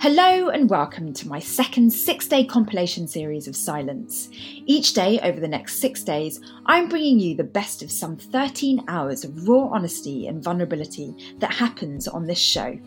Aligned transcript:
Hello 0.00 0.48
and 0.48 0.70
welcome 0.70 1.12
to 1.12 1.28
my 1.28 1.38
second 1.38 1.92
six 1.92 2.26
day 2.26 2.42
compilation 2.42 3.06
series 3.06 3.46
of 3.46 3.54
silence. 3.54 4.30
Each 4.64 4.94
day 4.94 5.20
over 5.20 5.38
the 5.38 5.46
next 5.46 5.78
six 5.78 6.02
days, 6.02 6.40
I'm 6.64 6.88
bringing 6.88 7.20
you 7.20 7.36
the 7.36 7.44
best 7.44 7.82
of 7.82 7.90
some 7.90 8.16
13 8.16 8.82
hours 8.88 9.24
of 9.24 9.46
raw 9.46 9.68
honesty 9.70 10.26
and 10.26 10.42
vulnerability 10.42 11.14
that 11.40 11.52
happens 11.52 12.08
on 12.08 12.26
this 12.26 12.38
show. 12.38 12.80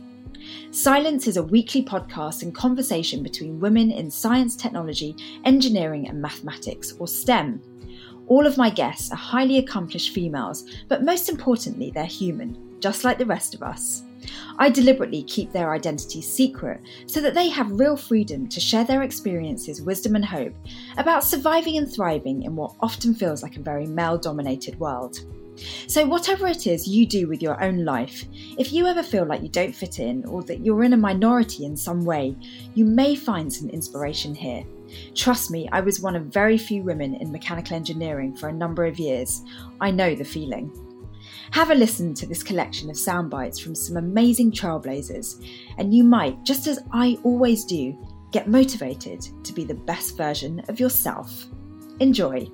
Silence 0.71 1.27
is 1.27 1.37
a 1.37 1.43
weekly 1.43 1.85
podcast 1.85 2.41
and 2.41 2.55
conversation 2.55 3.21
between 3.21 3.59
women 3.59 3.91
in 3.91 4.09
science, 4.09 4.55
technology, 4.55 5.15
engineering, 5.45 6.09
and 6.09 6.19
mathematics, 6.19 6.93
or 6.97 7.07
STEM. 7.07 7.61
All 8.25 8.47
of 8.47 8.57
my 8.57 8.71
guests 8.71 9.11
are 9.11 9.17
highly 9.17 9.59
accomplished 9.59 10.15
females, 10.15 10.67
but 10.87 11.03
most 11.03 11.29
importantly, 11.29 11.91
they're 11.91 12.05
human, 12.05 12.79
just 12.79 13.03
like 13.03 13.19
the 13.19 13.25
rest 13.27 13.53
of 13.53 13.61
us. 13.61 14.01
I 14.59 14.69
deliberately 14.69 15.23
keep 15.23 15.51
their 15.51 15.73
identities 15.73 16.31
secret 16.31 16.81
so 17.05 17.21
that 17.21 17.33
they 17.33 17.49
have 17.49 17.71
real 17.71 17.97
freedom 17.97 18.47
to 18.49 18.59
share 18.59 18.83
their 18.83 19.03
experiences, 19.03 19.81
wisdom, 19.81 20.15
and 20.15 20.25
hope 20.25 20.53
about 20.97 21.23
surviving 21.23 21.77
and 21.77 21.91
thriving 21.91 22.43
in 22.43 22.55
what 22.55 22.75
often 22.79 23.13
feels 23.13 23.43
like 23.43 23.57
a 23.57 23.61
very 23.61 23.85
male 23.85 24.17
dominated 24.17 24.79
world. 24.79 25.19
So, 25.87 26.05
whatever 26.05 26.47
it 26.47 26.65
is 26.65 26.87
you 26.87 27.05
do 27.05 27.27
with 27.27 27.41
your 27.41 27.63
own 27.63 27.85
life, 27.85 28.25
if 28.57 28.73
you 28.73 28.87
ever 28.87 29.03
feel 29.03 29.25
like 29.25 29.43
you 29.43 29.49
don't 29.49 29.75
fit 29.75 29.99
in 29.99 30.25
or 30.25 30.41
that 30.43 30.65
you're 30.65 30.83
in 30.83 30.93
a 30.93 30.97
minority 30.97 31.65
in 31.65 31.77
some 31.77 32.03
way, 32.05 32.35
you 32.73 32.85
may 32.85 33.15
find 33.15 33.53
some 33.53 33.69
inspiration 33.69 34.33
here. 34.33 34.63
Trust 35.15 35.51
me, 35.51 35.69
I 35.71 35.81
was 35.81 35.99
one 35.99 36.15
of 36.15 36.25
very 36.25 36.57
few 36.57 36.83
women 36.83 37.15
in 37.15 37.31
mechanical 37.31 37.75
engineering 37.75 38.35
for 38.35 38.49
a 38.49 38.53
number 38.53 38.85
of 38.85 38.99
years. 38.99 39.43
I 39.79 39.91
know 39.91 40.15
the 40.15 40.25
feeling. 40.25 40.71
Have 41.51 41.71
a 41.71 41.75
listen 41.75 42.13
to 42.15 42.25
this 42.25 42.41
collection 42.41 42.89
of 42.89 42.97
sound 42.97 43.29
bites 43.29 43.59
from 43.59 43.75
some 43.75 43.97
amazing 43.97 44.51
trailblazers, 44.51 45.45
and 45.77 45.93
you 45.93 46.03
might, 46.03 46.43
just 46.43 46.67
as 46.67 46.79
I 46.91 47.17
always 47.23 47.65
do, 47.65 47.97
get 48.31 48.47
motivated 48.47 49.27
to 49.43 49.53
be 49.53 49.63
the 49.63 49.75
best 49.75 50.17
version 50.17 50.63
of 50.67 50.79
yourself. 50.79 51.45
Enjoy. 51.99 52.47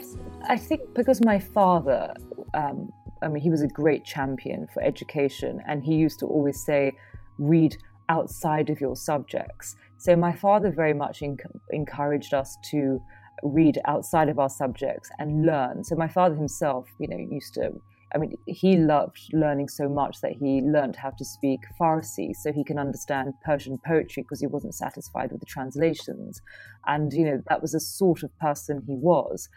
I 0.47 0.57
think 0.57 0.93
because 0.93 1.23
my 1.23 1.39
father, 1.39 2.13
um, 2.53 2.91
I 3.21 3.29
mean, 3.29 3.41
he 3.41 3.49
was 3.49 3.61
a 3.61 3.67
great 3.67 4.03
champion 4.03 4.67
for 4.73 4.83
education, 4.83 5.61
and 5.67 5.83
he 5.83 5.95
used 5.95 6.19
to 6.19 6.25
always 6.25 6.61
say, 6.61 6.91
read 7.37 7.77
outside 8.09 8.69
of 8.69 8.81
your 8.81 8.95
subjects. 8.95 9.75
So 9.97 10.15
my 10.15 10.33
father 10.33 10.71
very 10.71 10.93
much 10.93 11.21
encouraged 11.69 12.33
us 12.33 12.57
to 12.71 13.01
read 13.43 13.79
outside 13.85 14.27
of 14.27 14.39
our 14.39 14.49
subjects 14.49 15.09
and 15.19 15.45
learn. 15.45 15.83
So 15.83 15.95
my 15.95 16.07
father 16.07 16.35
himself, 16.35 16.87
you 16.99 17.07
know, 17.07 17.17
used 17.17 17.53
to 17.53 17.71
I 18.13 18.17
mean, 18.17 18.33
he 18.47 18.77
loved 18.77 19.19
learning 19.33 19.69
so 19.69 19.87
much 19.87 20.21
that 20.21 20.31
he 20.31 20.61
learned 20.61 20.95
how 20.95 21.11
to 21.11 21.25
speak 21.25 21.59
Farsi 21.79 22.35
so 22.35 22.51
he 22.51 22.63
can 22.63 22.79
understand 22.79 23.33
Persian 23.45 23.77
poetry 23.85 24.23
because 24.23 24.39
he 24.39 24.47
wasn't 24.47 24.73
satisfied 24.73 25.31
with 25.31 25.41
the 25.41 25.45
translations. 25.45 26.41
And, 26.87 27.13
you 27.13 27.25
know, 27.25 27.41
that 27.49 27.61
was 27.61 27.73
the 27.73 27.79
sort 27.79 28.23
of 28.23 28.37
person 28.39 28.83
he 28.87 28.95
was. 28.95 29.47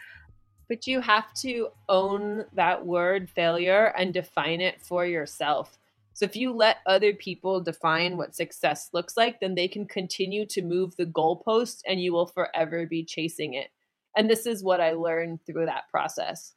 But 0.69 0.87
you 0.87 1.01
have 1.01 1.33
to 1.35 1.69
own 1.89 2.45
that 2.53 2.85
word 2.85 3.31
failure 3.31 3.95
and 3.97 4.13
define 4.13 4.61
it 4.61 4.83
for 4.83 5.07
yourself. 5.07 5.79
So 6.15 6.27
if 6.27 6.37
you 6.37 6.53
let 6.53 6.79
other 6.87 7.15
people 7.15 7.61
define 7.61 8.19
what 8.19 8.35
success 8.35 8.91
looks 8.93 9.17
like, 9.17 9.41
then 9.41 9.55
they 9.55 9.69
can 9.69 9.87
continue 9.87 10.45
to 10.47 10.61
move 10.61 10.95
the 10.97 11.07
goalpost 11.07 11.81
and 11.87 12.03
you 12.03 12.13
will 12.13 12.27
forever 12.27 12.87
be 12.87 13.03
chasing 13.03 13.55
it. 13.55 13.71
And 14.15 14.29
this 14.29 14.45
is 14.45 14.63
what 14.63 14.81
I 14.81 14.93
learned 14.93 15.41
through 15.47 15.65
that 15.67 15.89
process 15.91 16.55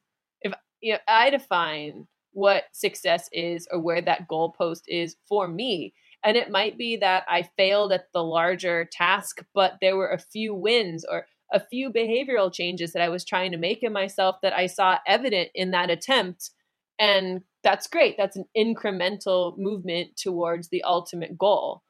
you 0.86 0.92
know, 0.94 1.00
I 1.08 1.32
define 1.32 2.06
what 2.34 2.66
success 2.74 3.28
is 3.32 3.68
or 3.72 3.80
where 3.80 4.02
that 4.02 4.28
goalpost 4.30 4.84
is 4.88 5.16
for 5.28 5.48
me. 5.48 5.96
And 6.24 6.38
it 6.38 6.52
might 6.52 6.78
be 6.78 6.96
that 6.98 7.24
I 7.28 7.50
failed 7.58 7.92
at 7.92 8.12
the 8.14 8.24
larger 8.24 8.88
task, 8.92 9.44
but 9.56 9.78
there 9.82 9.96
were 9.96 10.12
a 10.12 10.20
few 10.20 10.54
wins 10.54 11.04
or 11.10 11.26
a 11.52 11.60
few 11.60 11.92
behavioral 11.92 12.54
changes 12.54 12.94
that 12.94 13.02
I 13.02 13.10
was 13.10 13.26
trying 13.26 13.52
to 13.54 13.58
make 13.58 13.82
in 13.82 13.94
myself 13.94 14.36
that 14.44 14.54
I 14.54 14.68
saw 14.68 15.00
evident 15.08 15.50
in 15.56 15.72
that 15.72 15.90
attempt. 15.90 16.52
And 17.00 17.42
that's 17.64 17.88
great. 17.88 18.16
That's 18.16 18.38
an 18.38 18.46
incremental 18.56 19.58
movement 19.58 20.18
towards 20.18 20.70
the 20.70 20.84
ultimate 20.84 21.36
goal. 21.36 21.82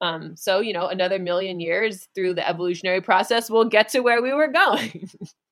Um, 0.00 0.36
so, 0.36 0.60
you 0.60 0.72
know, 0.72 0.86
another 0.86 1.18
million 1.18 1.58
years 1.58 2.06
through 2.14 2.34
the 2.34 2.48
evolutionary 2.48 3.00
process, 3.00 3.50
we'll 3.50 3.64
get 3.64 3.88
to 3.88 4.00
where 4.00 4.22
we 4.22 4.32
were 4.32 4.52
going. 4.52 5.10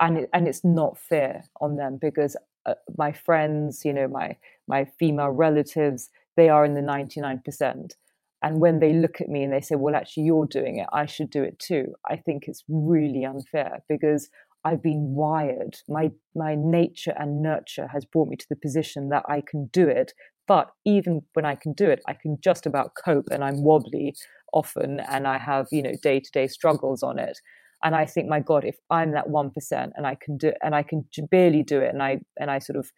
and 0.00 0.18
it, 0.18 0.30
and 0.32 0.46
it's 0.48 0.64
not 0.64 0.98
fair 0.98 1.44
on 1.60 1.76
them 1.76 1.98
because 2.00 2.36
uh, 2.66 2.74
my 2.98 3.12
friends, 3.12 3.84
you 3.84 3.92
know, 3.92 4.08
my 4.08 4.36
my 4.68 4.84
female 4.98 5.30
relatives, 5.30 6.10
they 6.36 6.48
are 6.48 6.64
in 6.64 6.74
the 6.74 6.82
ninety 6.82 7.20
nine 7.20 7.40
percent. 7.44 7.96
And 8.42 8.60
when 8.60 8.80
they 8.80 8.92
look 8.92 9.20
at 9.20 9.28
me 9.28 9.42
and 9.42 9.52
they 9.52 9.60
say, 9.60 9.76
"Well, 9.76 9.96
actually, 9.96 10.24
you're 10.24 10.46
doing 10.46 10.78
it. 10.78 10.88
I 10.92 11.06
should 11.06 11.30
do 11.30 11.42
it 11.42 11.58
too," 11.58 11.94
I 12.08 12.16
think 12.16 12.48
it's 12.48 12.64
really 12.68 13.24
unfair 13.24 13.82
because 13.88 14.28
I've 14.64 14.82
been 14.82 15.14
wired. 15.14 15.76
My 15.88 16.12
my 16.34 16.54
nature 16.56 17.14
and 17.18 17.42
nurture 17.42 17.88
has 17.88 18.04
brought 18.04 18.28
me 18.28 18.36
to 18.36 18.46
the 18.48 18.56
position 18.56 19.08
that 19.10 19.24
I 19.28 19.40
can 19.40 19.66
do 19.72 19.88
it. 19.88 20.12
But 20.46 20.70
even 20.84 21.22
when 21.34 21.44
I 21.44 21.54
can 21.56 21.72
do 21.72 21.88
it, 21.90 22.02
I 22.06 22.12
can 22.14 22.38
just 22.40 22.66
about 22.66 22.92
cope, 23.04 23.28
and 23.30 23.42
I'm 23.42 23.62
wobbly 23.64 24.14
often, 24.52 25.00
and 25.00 25.26
I 25.26 25.38
have 25.38 25.68
you 25.72 25.82
know 25.82 25.94
day 26.02 26.20
to 26.20 26.30
day 26.30 26.46
struggles 26.46 27.02
on 27.02 27.18
it 27.18 27.38
and 27.82 27.94
I 27.94 28.06
think, 28.06 28.28
my 28.28 28.40
God, 28.40 28.64
if 28.64 28.76
I'm 28.90 29.12
that 29.12 29.28
one 29.28 29.50
percent 29.50 29.92
and 29.96 30.06
I 30.06 30.16
can 30.16 30.36
do 30.36 30.52
and 30.62 30.74
I 30.74 30.82
can 30.82 31.06
barely 31.30 31.62
do 31.62 31.80
it, 31.80 31.92
and 31.92 32.02
I 32.02 32.20
and 32.38 32.50
I 32.50 32.58
sort 32.58 32.78
of 32.78 32.90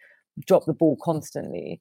drop 0.47 0.65
the 0.67 0.73
ball 0.73 0.97
constantly, 1.03 1.81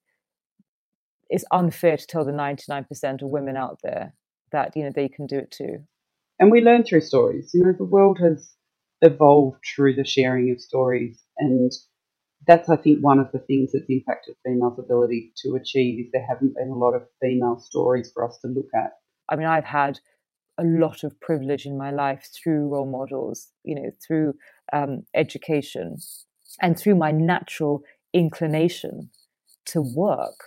it's 1.29 1.45
unfair 1.51 1.97
to 1.97 2.07
tell 2.07 2.25
the 2.25 2.31
ninety 2.31 2.65
nine 2.69 2.85
percent 2.85 3.21
of 3.21 3.29
women 3.29 3.55
out 3.55 3.79
there 3.83 4.13
that 4.51 4.75
you 4.75 4.83
know 4.83 4.91
they 4.93 5.09
can 5.09 5.27
do 5.27 5.37
it 5.37 5.51
too. 5.51 5.79
And 6.39 6.51
we 6.51 6.61
learn 6.61 6.83
through 6.83 7.01
stories. 7.01 7.51
You 7.53 7.63
know, 7.63 7.73
the 7.77 7.83
world 7.83 8.19
has 8.21 8.53
evolved 9.01 9.57
through 9.75 9.95
the 9.95 10.05
sharing 10.05 10.51
of 10.51 10.59
stories, 10.59 11.21
and 11.37 11.71
that's 12.47 12.69
I 12.69 12.77
think 12.77 12.99
one 13.01 13.19
of 13.19 13.31
the 13.31 13.39
things 13.39 13.71
that's 13.73 13.85
impacted 13.89 14.35
females' 14.45 14.79
ability 14.79 15.33
to 15.43 15.55
achieve 15.55 15.99
is 15.99 16.11
there 16.11 16.25
haven't 16.27 16.55
been 16.55 16.69
a 16.69 16.77
lot 16.77 16.93
of 16.93 17.03
female 17.21 17.59
stories 17.59 18.11
for 18.13 18.25
us 18.27 18.37
to 18.41 18.47
look 18.47 18.69
at. 18.75 18.91
I 19.29 19.35
mean, 19.35 19.47
I've 19.47 19.65
had 19.65 19.99
a 20.57 20.63
lot 20.63 21.03
of 21.03 21.19
privilege 21.19 21.65
in 21.65 21.77
my 21.77 21.91
life 21.91 22.27
through 22.33 22.69
role 22.69 22.89
models, 22.89 23.49
you 23.63 23.75
know, 23.75 23.91
through 24.05 24.33
um, 24.73 25.03
education 25.13 25.97
and 26.61 26.77
through 26.77 26.95
my 26.95 27.11
natural 27.11 27.83
inclination 28.13 29.09
to 29.65 29.81
work 29.81 30.45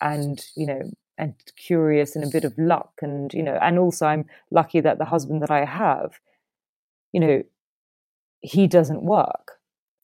and, 0.00 0.44
you 0.56 0.66
know, 0.66 0.82
and 1.18 1.34
curious 1.56 2.14
and 2.14 2.24
a 2.24 2.30
bit 2.30 2.44
of 2.44 2.54
luck. 2.58 2.92
And, 3.00 3.32
you 3.32 3.42
know, 3.42 3.58
and 3.62 3.78
also 3.78 4.06
I'm 4.06 4.26
lucky 4.50 4.80
that 4.80 4.98
the 4.98 5.06
husband 5.06 5.42
that 5.42 5.50
I 5.50 5.64
have, 5.64 6.20
you 7.12 7.20
know, 7.20 7.42
he 8.40 8.66
doesn't 8.66 9.02
work 9.02 9.55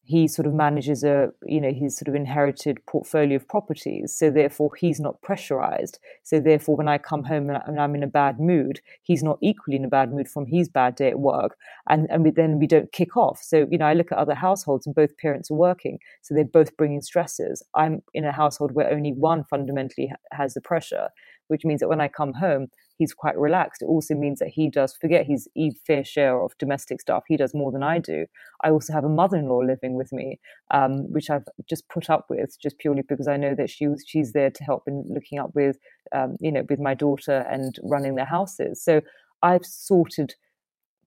he 0.05 0.27
sort 0.27 0.47
of 0.47 0.53
manages 0.53 1.05
a 1.05 1.31
you 1.47 1.61
know 1.61 1.73
his 1.73 1.97
sort 1.97 2.09
of 2.09 2.15
inherited 2.15 2.85
portfolio 2.87 3.37
of 3.37 3.47
properties 3.49 4.13
so 4.13 4.31
therefore 4.31 4.75
he's 4.75 4.99
not 5.01 5.21
pressurized. 5.23 5.99
So 6.25 6.41
therefore 6.41 6.77
when 6.77 6.89
i 6.89 6.99
come 6.99 7.25
home 7.25 7.51
and 7.51 7.81
i'm 7.81 7.95
in 7.95 8.03
a 8.03 8.09
bad 8.09 8.41
mood 8.41 8.81
he's 9.03 9.23
not 9.23 9.39
equally 9.41 9.77
in 9.77 9.85
a 9.85 9.89
bad 9.89 10.13
mood 10.13 10.29
from 10.29 10.47
his 10.47 10.69
bad 10.69 10.97
day 10.97 11.11
at 11.11 11.21
work 11.21 11.57
and 11.89 12.09
and 12.11 12.25
we, 12.25 12.31
then 12.31 12.59
we 12.59 12.67
don't 12.67 12.93
kick 12.93 13.17
off. 13.17 13.41
So 13.43 13.67
you 13.71 13.79
know 13.79 13.87
i 13.87 13.95
look 13.95 14.11
at 14.13 14.19
other 14.19 14.35
households 14.35 14.87
and 14.87 14.95
both 14.95 15.17
parents 15.19 15.51
are 15.51 15.55
working 15.55 15.99
so 16.23 16.35
they're 16.35 16.45
both 16.45 16.77
bringing 16.77 17.03
stresses. 17.03 17.63
I'm 17.75 18.03
in 18.13 18.25
a 18.25 18.33
household 18.33 18.73
where 18.73 18.91
only 18.91 19.13
one 19.13 19.45
fundamentally 19.45 20.13
has 20.33 20.55
the 20.55 20.61
pressure 20.61 21.09
which 21.49 21.65
means 21.65 21.81
that 21.81 21.89
when 21.89 22.01
i 22.01 22.09
come 22.09 22.33
home 22.35 22.69
he's 22.97 23.15
quite 23.15 23.37
relaxed. 23.39 23.83
It 23.83 23.87
also 23.87 24.15
means 24.15 24.39
that 24.39 24.49
he 24.49 24.69
does 24.69 24.95
forget 24.95 25.27
his 25.27 25.49
fair 25.87 26.05
share 26.05 26.41
of 26.41 26.57
domestic 26.59 27.01
stuff. 27.01 27.25
He 27.29 27.37
does 27.37 27.55
more 27.55 27.73
than 27.73 27.83
I 27.83 27.99
do. 27.99 28.27
I 28.63 28.71
also 28.71 28.93
have 28.93 29.05
a 29.05 29.09
mother-in-law 29.09 29.61
living 29.61 29.95
with 29.95 30.13
me, 30.13 30.39
um, 30.71 31.13
which 31.13 31.31
I've 31.31 31.45
just 31.69 31.89
put 31.89 32.11
up 32.11 32.27
with 32.29 32.57
just 32.61 32.79
purely 32.79 33.03
because 33.09 33.29
I 33.29 33.37
know 33.37 33.55
that 33.55 33.71
she 33.71 33.87
she's 34.07 34.33
there 34.33 34.51
to 34.51 34.65
help 34.65 34.85
in 34.87 35.05
looking 35.09 35.39
up 35.39 35.55
with, 35.55 35.79
um, 36.13 36.37
you 36.41 36.53
know, 36.53 36.65
with 36.69 36.81
my 36.81 36.95
daughter 36.95 37.47
and 37.51 37.77
running 37.83 38.15
their 38.15 38.27
houses. 38.27 38.83
So 38.83 39.01
I've 39.43 39.65
sorted 39.65 40.35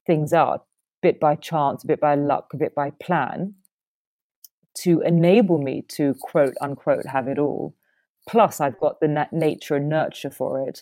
things 0.06 0.34
out 0.34 0.66
bit 1.02 1.20
by 1.20 1.36
chance, 1.36 1.84
a 1.84 1.88
bit 1.88 2.00
by 2.00 2.16
luck, 2.16 2.52
a 2.54 2.58
bit 2.58 2.74
by 2.74 2.90
plan 3.00 3.54
to 4.76 5.02
enable 5.02 5.58
me 5.58 5.84
to 5.88 6.16
quote 6.20 6.56
unquote 6.62 7.06
have 7.06 7.28
it 7.28 7.40
all. 7.40 7.76
Plus, 8.28 8.60
I've 8.60 8.80
got 8.80 9.00
the 9.00 9.08
nat- 9.08 9.32
nature 9.32 9.76
and 9.76 9.88
nurture 9.88 10.32
for 10.32 10.68
it 10.68 10.82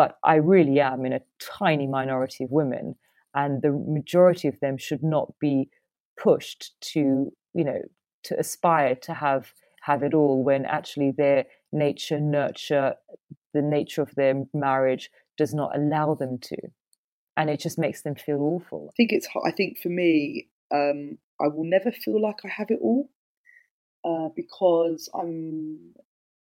but 0.00 0.16
I 0.24 0.36
really 0.36 0.80
am 0.80 1.04
in 1.04 1.12
a 1.12 1.20
tiny 1.58 1.86
minority 1.86 2.44
of 2.44 2.50
women, 2.50 2.94
and 3.34 3.60
the 3.60 3.70
majority 3.70 4.48
of 4.48 4.58
them 4.60 4.78
should 4.78 5.02
not 5.02 5.34
be 5.38 5.68
pushed 6.16 6.72
to, 6.92 7.30
you 7.52 7.64
know, 7.64 7.82
to 8.22 8.40
aspire 8.40 8.94
to 8.94 9.12
have 9.12 9.52
have 9.82 10.02
it 10.02 10.14
all 10.14 10.42
when 10.42 10.64
actually 10.64 11.12
their 11.14 11.44
nature, 11.70 12.18
nurture, 12.18 12.94
the 13.52 13.60
nature 13.60 14.00
of 14.00 14.14
their 14.14 14.42
marriage 14.54 15.10
does 15.36 15.52
not 15.52 15.76
allow 15.76 16.14
them 16.14 16.38
to, 16.38 16.56
and 17.36 17.50
it 17.50 17.60
just 17.60 17.78
makes 17.78 18.00
them 18.00 18.14
feel 18.14 18.40
awful. 18.40 18.88
I 18.88 18.96
think 18.96 19.12
it's. 19.12 19.28
I 19.44 19.50
think 19.50 19.80
for 19.82 19.90
me, 19.90 20.48
um, 20.70 21.18
I 21.38 21.48
will 21.48 21.68
never 21.76 21.92
feel 21.92 22.22
like 22.22 22.38
I 22.42 22.48
have 22.48 22.70
it 22.70 22.78
all 22.80 23.10
uh, 24.02 24.30
because 24.34 25.10
I'm 25.12 25.92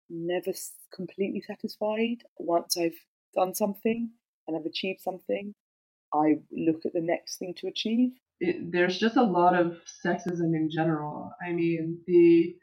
never 0.10 0.52
completely 0.94 1.42
satisfied 1.48 2.18
once 2.38 2.76
I've 2.78 3.00
done 3.36 3.54
something. 3.54 4.12
and 4.48 4.56
I've 4.56 4.66
achieved 4.66 5.02
something, 5.02 5.54
I 6.14 6.40
look 6.52 6.86
at 6.86 6.94
the 6.94 7.02
next 7.02 7.38
thing 7.38 7.54
to 7.58 7.68
achieve. 7.68 8.12
It, 8.40 8.72
there's 8.72 8.98
just 9.00 9.18
a 9.18 9.24
lot 9.24 9.56
of 9.56 9.78
sexism 10.06 10.54
in 10.54 10.70
general. 10.72 11.32
I 11.46 11.52
mean, 11.52 12.00
the 12.06 12.56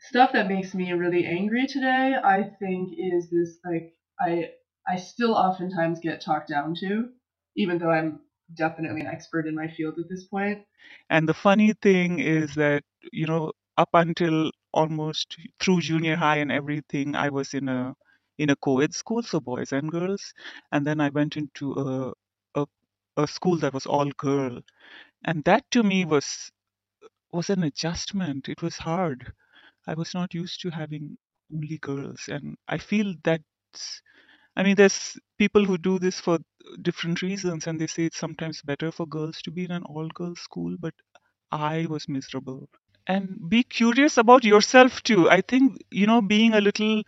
stuff 0.00 0.32
that 0.32 0.48
makes 0.48 0.74
me 0.74 0.92
really 0.92 1.26
angry 1.26 1.66
today, 1.66 2.14
I 2.22 2.50
think, 2.58 2.94
is 2.96 3.30
this 3.30 3.58
like 3.64 3.94
I 4.20 4.50
I 4.88 4.96
still 4.96 5.34
oftentimes 5.34 6.00
get 6.00 6.20
talked 6.20 6.48
down 6.48 6.74
to, 6.80 7.08
even 7.56 7.78
though 7.78 7.90
I'm 7.90 8.20
definitely 8.56 9.02
an 9.02 9.06
expert 9.06 9.46
in 9.46 9.54
my 9.54 9.68
field 9.68 9.98
at 9.98 10.08
this 10.08 10.24
point. 10.24 10.64
And 11.08 11.28
the 11.28 11.34
funny 11.34 11.74
thing 11.74 12.18
is 12.18 12.54
that, 12.54 12.82
you 13.12 13.26
know, 13.26 13.52
up 13.76 13.90
until 13.92 14.50
almost 14.72 15.36
through 15.60 15.80
junior 15.80 16.16
high 16.16 16.38
and 16.38 16.50
everything, 16.50 17.14
I 17.14 17.28
was 17.28 17.54
in 17.54 17.68
a 17.68 17.94
in 18.42 18.50
a 18.50 18.56
co-ed 18.56 18.94
school, 18.94 19.22
so 19.22 19.40
boys 19.40 19.72
and 19.72 19.90
girls, 19.92 20.34
and 20.72 20.86
then 20.86 21.00
I 21.00 21.10
went 21.10 21.36
into 21.36 21.72
a 21.86 22.14
a, 22.62 22.66
a 23.16 23.26
school 23.28 23.58
that 23.58 23.74
was 23.74 23.86
all 23.86 24.10
girl, 24.18 24.60
and 25.24 25.44
that 25.44 25.70
to 25.72 25.82
me 25.84 26.04
was 26.04 26.52
was 27.32 27.50
an 27.50 27.64
adjustment. 27.64 28.48
It 28.48 28.62
was 28.62 28.78
hard. 28.78 29.32
I 29.86 29.94
was 29.94 30.14
not 30.14 30.34
used 30.34 30.60
to 30.62 30.70
having 30.70 31.18
only 31.54 31.78
girls, 31.78 32.28
and 32.28 32.56
I 32.68 32.78
feel 32.78 33.14
that, 33.24 33.42
I 34.56 34.62
mean, 34.62 34.76
there's 34.76 35.18
people 35.38 35.64
who 35.64 35.76
do 35.78 35.98
this 35.98 36.20
for 36.20 36.38
different 36.82 37.22
reasons, 37.22 37.66
and 37.66 37.80
they 37.80 37.86
say 37.86 38.04
it's 38.06 38.18
sometimes 38.18 38.62
better 38.62 38.92
for 38.92 39.06
girls 39.06 39.42
to 39.42 39.50
be 39.50 39.64
in 39.64 39.70
an 39.72 39.82
all 39.84 40.08
girls 40.08 40.40
school, 40.40 40.76
but 40.78 40.94
I 41.52 41.86
was 41.88 42.08
miserable. 42.08 42.68
And 43.06 43.48
be 43.50 43.62
curious 43.64 44.18
about 44.18 44.44
yourself 44.44 45.02
too. 45.02 45.30
I 45.30 45.40
think, 45.42 45.78
you 45.90 46.06
know, 46.06 46.22
being 46.22 46.54
a 46.54 46.60
little 46.60 47.02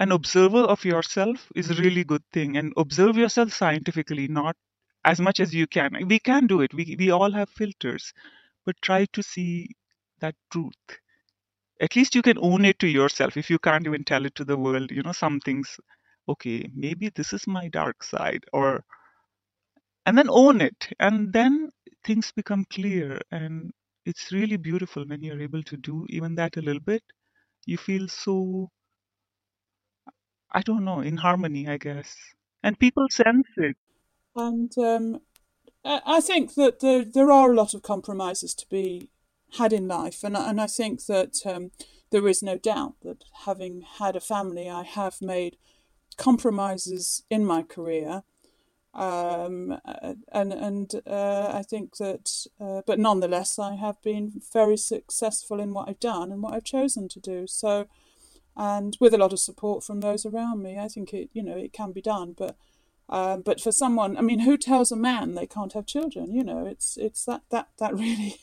an 0.00 0.12
observer 0.12 0.60
of 0.64 0.84
yourself 0.84 1.48
is 1.56 1.70
a 1.70 1.76
really 1.82 2.04
good 2.04 2.24
thing. 2.32 2.56
And 2.58 2.74
observe 2.78 3.16
yourself 3.18 3.52
scientifically, 3.54 4.28
not 4.28 4.56
as 5.04 5.20
much 5.20 5.40
as 5.40 5.54
you 5.54 5.68
can. 5.68 5.92
We 6.08 6.20
can 6.20 6.48
do 6.48 6.62
it. 6.62 6.74
We, 6.74 6.96
we 6.98 7.10
all 7.12 7.32
have 7.32 7.50
filters, 7.50 8.12
but 8.66 8.76
try 8.82 9.06
to 9.14 9.22
see 9.24 9.70
that 10.20 10.36
truth 10.52 10.74
at 11.80 11.96
least 11.96 12.14
you 12.14 12.22
can 12.22 12.38
own 12.40 12.64
it 12.64 12.78
to 12.78 12.88
yourself 12.88 13.36
if 13.36 13.50
you 13.50 13.58
can't 13.58 13.86
even 13.86 14.04
tell 14.04 14.26
it 14.26 14.34
to 14.36 14.44
the 14.44 14.56
world 14.56 14.90
you 14.92 15.02
know 15.02 15.12
some 15.12 15.40
things 15.40 15.78
okay, 16.28 16.70
maybe 16.74 17.10
this 17.10 17.32
is 17.34 17.46
my 17.48 17.68
dark 17.68 18.02
side, 18.04 18.44
or 18.52 18.84
and 20.06 20.18
then 20.18 20.28
own 20.30 20.60
it, 20.60 20.88
and 21.00 21.32
then 21.32 21.70
things 22.04 22.32
become 22.32 22.64
clear, 22.72 23.20
and 23.32 23.72
it's 24.06 24.32
really 24.32 24.56
beautiful 24.56 25.04
when 25.06 25.22
you're 25.22 25.40
able 25.42 25.62
to 25.64 25.76
do 25.76 26.06
even 26.10 26.34
that 26.36 26.56
a 26.56 26.62
little 26.62 26.80
bit. 26.82 27.02
You 27.66 27.78
feel 27.78 28.08
so, 28.08 28.70
I 30.52 30.62
don't 30.62 30.84
know, 30.84 31.00
in 31.00 31.18
harmony, 31.18 31.68
I 31.68 31.78
guess, 31.78 32.16
and 32.62 32.78
people 32.78 33.06
sense 33.10 33.46
it. 33.56 33.76
And 34.34 34.72
um, 34.78 35.20
I 35.84 36.20
think 36.20 36.54
that 36.54 36.80
there, 36.80 37.04
there 37.04 37.30
are 37.30 37.52
a 37.52 37.56
lot 37.56 37.74
of 37.74 37.82
compromises 37.82 38.54
to 38.54 38.66
be 38.68 39.10
had 39.58 39.72
in 39.72 39.88
life, 39.88 40.22
and 40.22 40.36
and 40.36 40.60
I 40.60 40.66
think 40.66 41.06
that 41.06 41.40
um, 41.44 41.70
there 42.10 42.28
is 42.28 42.42
no 42.42 42.56
doubt 42.56 42.94
that 43.02 43.24
having 43.44 43.82
had 43.98 44.16
a 44.16 44.20
family, 44.20 44.68
I 44.68 44.82
have 44.82 45.22
made 45.22 45.56
compromises 46.16 47.24
in 47.30 47.44
my 47.44 47.62
career. 47.62 48.22
Um, 48.92 49.78
and 50.32 50.52
and 50.52 50.90
uh, 51.06 51.52
I 51.52 51.62
think 51.62 51.96
that, 51.98 52.46
uh, 52.60 52.82
but 52.86 52.98
nonetheless, 52.98 53.58
I 53.58 53.76
have 53.76 54.02
been 54.02 54.42
very 54.52 54.76
successful 54.76 55.60
in 55.60 55.72
what 55.72 55.88
I've 55.88 56.00
done 56.00 56.32
and 56.32 56.42
what 56.42 56.54
I've 56.54 56.64
chosen 56.64 57.08
to 57.08 57.20
do. 57.20 57.46
So, 57.46 57.86
and 58.60 58.94
with 59.00 59.14
a 59.14 59.18
lot 59.18 59.32
of 59.32 59.40
support 59.40 59.82
from 59.82 60.00
those 60.00 60.26
around 60.26 60.62
me, 60.62 60.78
I 60.78 60.86
think 60.86 61.14
it 61.14 61.30
you 61.32 61.42
know 61.42 61.56
it 61.56 61.72
can 61.72 61.92
be 61.92 62.02
done. 62.02 62.34
But 62.36 62.56
uh, 63.08 63.38
but 63.38 63.58
for 63.58 63.72
someone, 63.72 64.18
I 64.18 64.20
mean, 64.20 64.40
who 64.40 64.58
tells 64.58 64.92
a 64.92 64.96
man 64.96 65.34
they 65.34 65.46
can't 65.46 65.72
have 65.72 65.86
children? 65.86 66.34
You 66.34 66.44
know, 66.44 66.66
it's 66.66 66.98
it's 66.98 67.24
that 67.24 67.40
that 67.50 67.68
that 67.78 67.94
really, 68.04 68.36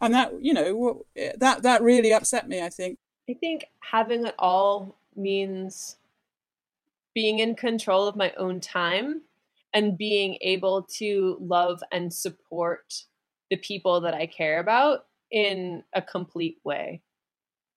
and 0.00 0.14
that 0.14 0.40
you 0.40 0.54
know 0.54 1.04
that 1.36 1.64
that 1.64 1.82
really 1.82 2.12
upset 2.12 2.48
me. 2.48 2.62
I 2.62 2.68
think. 2.68 2.98
I 3.28 3.34
think 3.34 3.64
having 3.80 4.24
it 4.24 4.36
all 4.38 5.00
means 5.16 5.96
being 7.12 7.40
in 7.40 7.56
control 7.56 8.06
of 8.06 8.14
my 8.14 8.32
own 8.38 8.60
time 8.60 9.22
and 9.74 9.98
being 9.98 10.38
able 10.42 10.82
to 10.98 11.36
love 11.40 11.82
and 11.90 12.14
support 12.14 13.02
the 13.50 13.56
people 13.56 14.00
that 14.02 14.14
I 14.14 14.26
care 14.26 14.60
about 14.60 15.06
in 15.32 15.82
a 15.92 16.02
complete 16.02 16.58
way. 16.62 17.02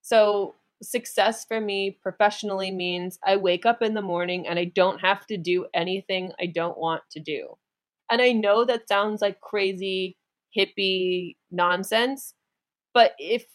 So, 0.02 0.56
success 0.83 1.45
for 1.45 1.62
me 1.62 1.97
professionally 2.01 2.71
means 2.71 3.19
I 3.25 3.38
wake 3.38 3.65
up 3.65 3.81
in 3.81 3.94
the 3.94 4.01
morning 4.01 4.47
and 4.47 4.59
I 4.59 4.65
don't 4.65 5.00
have 5.00 5.25
to 5.27 5.38
do 5.38 5.68
anything 5.74 6.31
I 6.39 6.47
don't 6.47 6.77
want 6.77 7.03
to 7.12 7.19
do. 7.19 7.56
And 8.12 8.21
I 8.21 8.31
know 8.33 8.65
that 8.65 8.88
sounds 8.88 9.21
like 9.21 9.41
crazy 9.41 10.18
hippie 10.57 11.35
nonsense, 11.51 12.35
but 12.94 13.13
if 13.19 13.45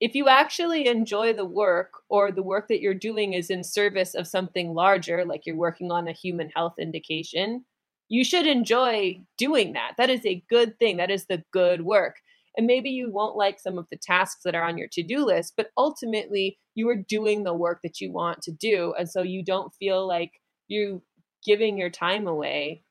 if 0.00 0.14
you 0.14 0.28
actually 0.28 0.86
enjoy 0.86 1.32
the 1.32 1.44
work 1.46 1.90
or 2.10 2.30
the 2.30 2.42
work 2.42 2.68
that 2.68 2.80
you're 2.80 2.94
doing 2.94 3.32
is 3.32 3.50
in 3.50 3.64
service 3.64 4.14
of 4.14 4.26
something 4.26 4.74
larger, 4.74 5.24
like 5.24 5.46
you're 5.46 5.56
working 5.56 5.90
on 5.90 6.06
a 6.06 6.12
human 6.12 6.50
health 6.50 6.74
indication, 6.78 7.64
you 8.08 8.24
should 8.24 8.46
enjoy 8.46 9.20
doing 9.38 9.72
that. 9.72 9.94
That 9.98 10.10
is 10.10 10.24
a 10.26 10.44
good 10.50 10.78
thing. 10.78 10.98
That 10.98 11.10
is 11.10 11.26
the 11.26 11.42
good 11.52 11.82
work. 11.82 12.16
And 12.56 12.66
maybe 12.66 12.90
you 12.90 13.10
won't 13.10 13.36
like 13.36 13.58
some 13.58 13.78
of 13.78 13.86
the 13.90 13.98
tasks 13.98 14.42
that 14.44 14.54
are 14.54 14.64
on 14.64 14.78
your 14.78 14.88
to 14.92 15.02
do 15.02 15.24
list, 15.24 15.54
but 15.56 15.70
ultimately 15.76 16.58
you 16.76 16.88
are 16.90 16.96
doing 16.96 17.42
the 17.42 17.54
work 17.54 17.80
that 17.82 18.00
you 18.00 18.12
want 18.12 18.42
to 18.42 18.52
do. 18.52 18.94
And 18.96 19.10
so 19.10 19.22
you 19.22 19.42
don't 19.42 19.74
feel 19.74 20.06
like 20.06 20.30
you're 20.68 21.00
giving 21.44 21.78
your 21.78 21.90
time 21.90 22.28
away. 22.28 22.84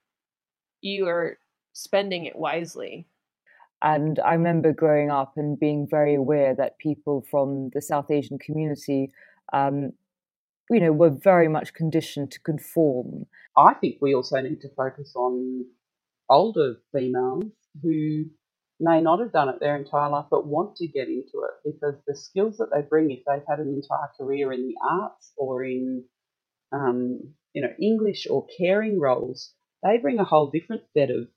You 0.82 1.08
are 1.08 1.38
spending 1.74 2.26
it 2.26 2.36
wisely. 2.36 3.08
And 3.82 4.20
I 4.20 4.34
remember 4.34 4.74
growing 4.74 5.12
up 5.12 5.34
and 5.38 5.60
being 5.60 5.88
very 5.88 6.16
aware 6.16 6.56
that 6.56 6.80
people 6.80 7.24
from 7.30 7.70
the 7.74 7.82
South 7.82 8.10
Asian 8.10 8.40
community, 8.40 9.12
um, 9.54 9.92
you 10.72 10.80
know, 10.80 10.92
were 10.92 11.12
very 11.12 11.48
much 11.48 11.76
conditioned 11.76 12.32
to 12.32 12.40
conform. 12.40 13.28
I 13.56 13.76
think 13.76 13.98
we 14.02 14.16
also 14.16 14.42
need 14.42 14.62
to 14.62 14.70
focus 14.76 15.14
on 15.16 15.66
older 16.28 16.78
females 16.92 17.52
who 17.84 18.26
may 18.80 19.02
not 19.02 19.20
have 19.20 19.32
done 19.32 19.50
it 19.50 19.60
their 19.60 19.76
entire 19.78 20.10
life 20.10 20.26
but 20.30 20.46
want 20.46 20.76
to 20.76 20.88
get 20.88 21.08
into 21.08 21.44
it 21.44 21.54
because 21.64 21.96
the 22.08 22.16
skills 22.16 22.58
that 22.58 22.70
they 22.74 22.82
bring, 22.82 23.12
if 23.12 23.20
they've 23.26 23.46
had 23.48 23.60
an 23.60 23.70
entire 23.70 24.10
career 24.18 24.52
in 24.52 24.68
the 24.68 24.76
arts 24.84 25.32
or 25.38 25.64
in, 25.64 26.04
um, 26.74 27.20
you 27.54 27.62
know, 27.62 27.74
English 27.82 28.28
or 28.30 28.46
caring 28.58 29.00
roles, 29.00 29.54
they 29.84 29.98
bring 29.98 30.20
a 30.20 30.26
whole 30.26 30.50
different 30.50 30.82
set 30.96 31.10
of 31.10 31.28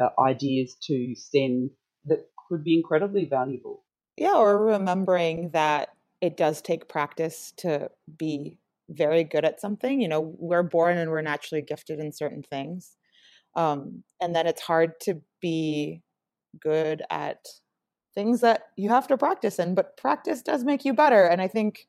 uh, 0.00 0.08
ideas 0.20 0.76
to 0.82 1.14
STEM 1.14 1.70
that 2.06 2.26
could 2.48 2.64
be 2.64 2.74
incredibly 2.74 3.26
valuable. 3.26 3.84
Yeah, 4.16 4.34
or 4.34 4.58
remembering 4.58 5.50
that 5.50 5.90
it 6.20 6.36
does 6.36 6.62
take 6.62 6.88
practice 6.88 7.52
to 7.58 7.90
be 8.16 8.58
very 8.88 9.24
good 9.24 9.44
at 9.44 9.60
something. 9.60 10.00
You 10.00 10.08
know, 10.08 10.34
we're 10.38 10.62
born 10.62 10.96
and 10.96 11.10
we're 11.10 11.22
naturally 11.22 11.62
gifted 11.62 12.00
in 12.00 12.12
certain 12.12 12.42
things. 12.42 12.96
Um, 13.54 14.04
and 14.20 14.34
then 14.34 14.46
it's 14.46 14.62
hard 14.62 14.98
to 15.02 15.20
be 15.40 16.02
good 16.60 17.02
at 17.10 17.46
things 18.14 18.40
that 18.40 18.62
you 18.76 18.88
have 18.88 19.06
to 19.08 19.16
practice 19.16 19.58
in, 19.58 19.74
but 19.74 19.96
practice 19.96 20.42
does 20.42 20.64
make 20.64 20.84
you 20.84 20.92
better. 20.92 21.24
And 21.24 21.40
I 21.40 21.48
think 21.48 21.86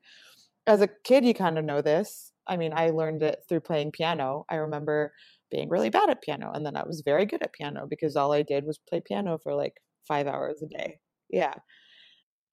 as 0.68 0.82
a 0.82 0.90
kid, 1.04 1.26
you 1.26 1.34
kind 1.34 1.58
of 1.58 1.66
know 1.66 1.82
this. 1.82 2.32
I 2.48 2.58
mean, 2.58 2.72
I 2.76 2.90
learned 2.90 3.24
it 3.24 3.44
through 3.48 3.62
playing 3.62 3.92
piano. 3.92 4.46
I 4.50 4.56
remember 4.56 5.14
being 5.52 5.70
really 5.70 5.90
bad 5.90 6.10
at 6.10 6.22
piano, 6.22 6.52
and 6.54 6.66
then 6.66 6.76
I 6.76 6.86
was 6.86 7.02
very 7.04 7.26
good 7.26 7.42
at 7.42 7.54
piano 7.54 7.88
because 7.90 8.16
all 8.16 8.32
I 8.32 8.44
did 8.44 8.66
was 8.66 8.80
play 8.90 9.02
piano 9.02 9.40
for 9.42 9.56
like 9.56 9.78
five 10.08 10.28
hours 10.28 10.62
a 10.62 10.68
day. 10.68 11.00
Yeah. 11.30 11.54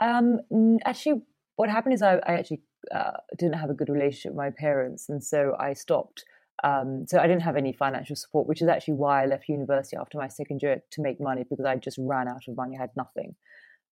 Um, 0.01 0.41
actually, 0.85 1.23
what 1.57 1.71
happened 1.71 1.95
is 1.95 2.03
I, 2.03 2.17
I 2.17 2.35
actually 2.35 2.63
uh, 2.95 3.13
didn't 3.39 3.59
have 3.59 3.71
a 3.71 3.75
good 3.75 3.89
relationship 3.89 4.33
with 4.33 4.39
my 4.39 4.51
parents, 4.51 5.09
and 5.09 5.23
so 5.23 5.55
I 5.59 5.73
stopped. 5.73 6.25
Um, 6.65 7.07
so 7.07 7.19
I 7.19 7.27
didn't 7.27 7.43
have 7.43 7.57
any 7.57 7.73
financial 7.73 8.17
support, 8.17 8.47
which 8.47 8.63
is 8.63 8.69
actually 8.69 8.95
why 8.95 9.23
I 9.23 9.27
left 9.27 9.49
university 9.49 9.97
after 9.97 10.19
my 10.19 10.29
second 10.29 10.63
year 10.63 10.83
to 10.91 11.03
make 11.03 11.21
money 11.21 11.45
because 11.49 11.67
I 11.67 11.77
just 11.77 11.99
ran 12.01 12.29
out 12.29 12.49
of 12.49 12.57
money. 12.57 12.77
I 12.77 12.81
had 12.81 12.97
nothing, 12.97 13.35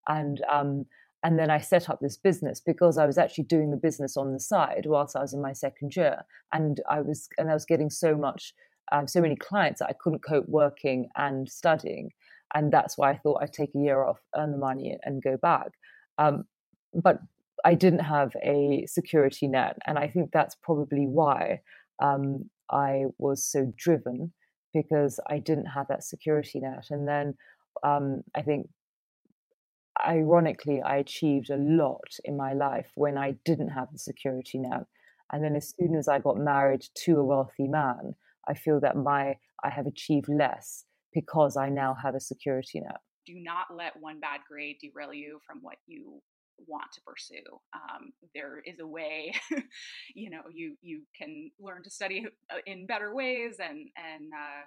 and 0.09 0.41
um, 0.51 0.87
and 1.23 1.39
then 1.39 1.51
I 1.51 1.59
set 1.59 1.91
up 1.91 2.01
this 2.01 2.17
business 2.17 2.61
because 2.61 2.99
I 2.99 3.07
was 3.07 3.19
actually 3.19 3.45
doing 3.45 3.71
the 3.71 3.77
business 3.77 4.17
on 4.17 4.33
the 4.33 4.41
side 4.41 4.85
whilst 4.87 5.17
I 5.17 5.21
was 5.21 5.35
in 5.35 5.43
my 5.43 5.53
second 5.53 5.95
year, 5.95 6.23
and 6.53 6.81
I 6.89 7.03
was 7.03 7.29
and 7.37 7.51
I 7.51 7.55
was 7.55 7.67
getting 7.67 7.91
so 7.91 8.17
much, 8.17 8.55
um, 8.93 9.07
so 9.07 9.21
many 9.21 9.37
clients 9.37 9.81
that 9.81 9.89
I 9.89 9.95
couldn't 10.01 10.25
cope 10.25 10.49
working 10.49 11.09
and 11.17 11.49
studying, 11.49 12.13
and 12.55 12.73
that's 12.73 12.97
why 12.97 13.11
I 13.11 13.19
thought 13.19 13.43
I'd 13.43 13.53
take 13.53 13.75
a 13.75 13.79
year 13.79 14.05
off, 14.05 14.21
earn 14.37 14.53
the 14.53 14.59
money, 14.59 14.97
and 15.03 15.23
go 15.23 15.37
back. 15.37 15.69
Um, 16.17 16.45
but 16.95 17.19
I 17.65 17.75
didn't 17.75 18.01
have 18.01 18.33
a 18.43 18.87
security 18.87 19.49
net, 19.49 19.77
and 19.87 19.99
I 19.99 20.09
think 20.09 20.31
that's 20.33 20.55
probably 20.55 21.07
why 21.07 21.61
um, 22.03 22.51
I 22.71 23.05
was 23.19 23.45
so 23.45 23.73
driven 23.77 24.33
because 24.73 25.21
I 25.29 25.39
didn't 25.39 25.67
have 25.67 25.89
that 25.89 26.05
security 26.05 26.61
net. 26.61 26.87
And 26.91 27.07
then 27.07 27.35
um, 27.83 28.23
I 28.35 28.43
think, 28.43 28.69
ironically, 30.05 30.83
I 30.83 30.97
achieved 30.97 31.51
a 31.51 31.57
lot 31.57 32.19
in 32.25 32.37
my 32.37 32.53
life 32.53 32.91
when 32.95 33.17
I 33.17 33.37
didn't 33.45 33.69
have 33.69 33.89
the 33.93 33.99
security 33.99 34.59
net. 34.59 34.85
And 35.33 35.43
then 35.43 35.57
as 35.57 35.75
soon 35.79 35.95
as 35.97 36.09
I 36.09 36.19
got 36.19 36.37
married 36.37 36.85
to 37.05 37.17
a 37.17 37.25
wealthy 37.25 37.69
man, 37.69 38.15
I 38.49 38.55
feel 38.55 38.81
that 38.81 38.97
my 38.97 39.37
I 39.63 39.71
have 39.71 39.87
achieved 39.87 40.29
less 40.29 40.85
because 41.15 41.57
I 41.57 41.71
now 41.71 41.97
have 42.03 42.15
a 42.15 42.21
security 42.21 42.81
net. 42.81 42.99
Do 43.27 43.35
not 43.35 43.67
let 43.75 43.99
one 43.99 44.21
bad 44.21 44.41
grade 44.47 44.77
derail 44.81 45.15
you 45.15 45.39
from 45.47 45.61
what 45.63 45.77
you 45.87 46.21
want 46.67 46.93
to 46.93 47.01
pursue. 47.03 47.43
Um, 47.75 48.13
there 48.35 48.61
is 48.65 48.79
a 48.81 48.87
way, 48.87 49.35
you 50.15 50.31
know, 50.31 50.43
you 50.53 50.77
you 50.81 51.03
can 51.17 51.51
learn 51.61 51.83
to 51.83 51.91
study 51.91 52.27
uh, 52.51 52.57
in 52.67 52.87
better 52.87 53.15
ways 53.15 53.57
and 53.61 53.89
and 53.97 54.33
uh, 54.33 54.63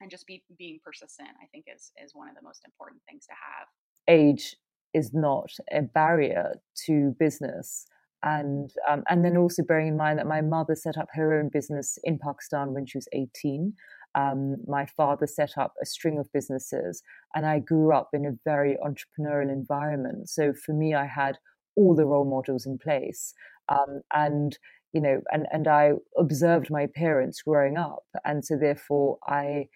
and 0.00 0.10
just 0.10 0.26
be 0.26 0.42
being 0.58 0.80
persistent. 0.84 1.28
I 1.42 1.46
think 1.46 1.66
is 1.74 1.92
is 2.02 2.14
one 2.14 2.28
of 2.28 2.34
the 2.34 2.42
most 2.42 2.62
important 2.64 3.02
things 3.08 3.26
to 3.26 3.32
have. 3.32 3.68
Age 4.08 4.56
is 4.94 5.12
not 5.14 5.50
a 5.72 5.82
barrier 5.82 6.54
to 6.86 7.14
business. 7.18 7.86
And 8.24 8.70
um, 8.88 9.02
and 9.08 9.24
then 9.24 9.36
also 9.36 9.64
bearing 9.64 9.88
in 9.88 9.96
mind 9.96 10.20
that 10.20 10.28
my 10.28 10.42
mother 10.42 10.76
set 10.76 10.96
up 10.96 11.08
her 11.14 11.40
own 11.40 11.48
business 11.48 11.98
in 12.04 12.18
Pakistan 12.18 12.72
when 12.72 12.86
she 12.86 12.98
was 12.98 13.08
18. 13.12 13.74
Um, 14.14 14.56
my 14.66 14.86
father 14.86 15.26
set 15.26 15.56
up 15.56 15.74
a 15.82 15.86
string 15.86 16.18
of 16.18 16.32
businesses, 16.32 17.02
and 17.34 17.46
I 17.46 17.58
grew 17.60 17.94
up 17.94 18.10
in 18.12 18.26
a 18.26 18.36
very 18.44 18.76
entrepreneurial 18.84 19.50
environment. 19.50 20.28
So 20.28 20.52
for 20.52 20.72
me, 20.72 20.94
I 20.94 21.06
had 21.06 21.38
all 21.76 21.94
the 21.94 22.04
role 22.06 22.28
models 22.28 22.66
in 22.66 22.78
place, 22.78 23.32
um, 23.68 24.02
and 24.12 24.58
you 24.92 25.00
know, 25.00 25.22
and 25.32 25.46
and 25.52 25.66
I 25.66 25.92
observed 26.18 26.70
my 26.70 26.86
parents 26.94 27.42
growing 27.42 27.76
up, 27.78 28.04
and 28.24 28.44
so 28.44 28.56
therefore 28.56 29.18
I 29.26 29.68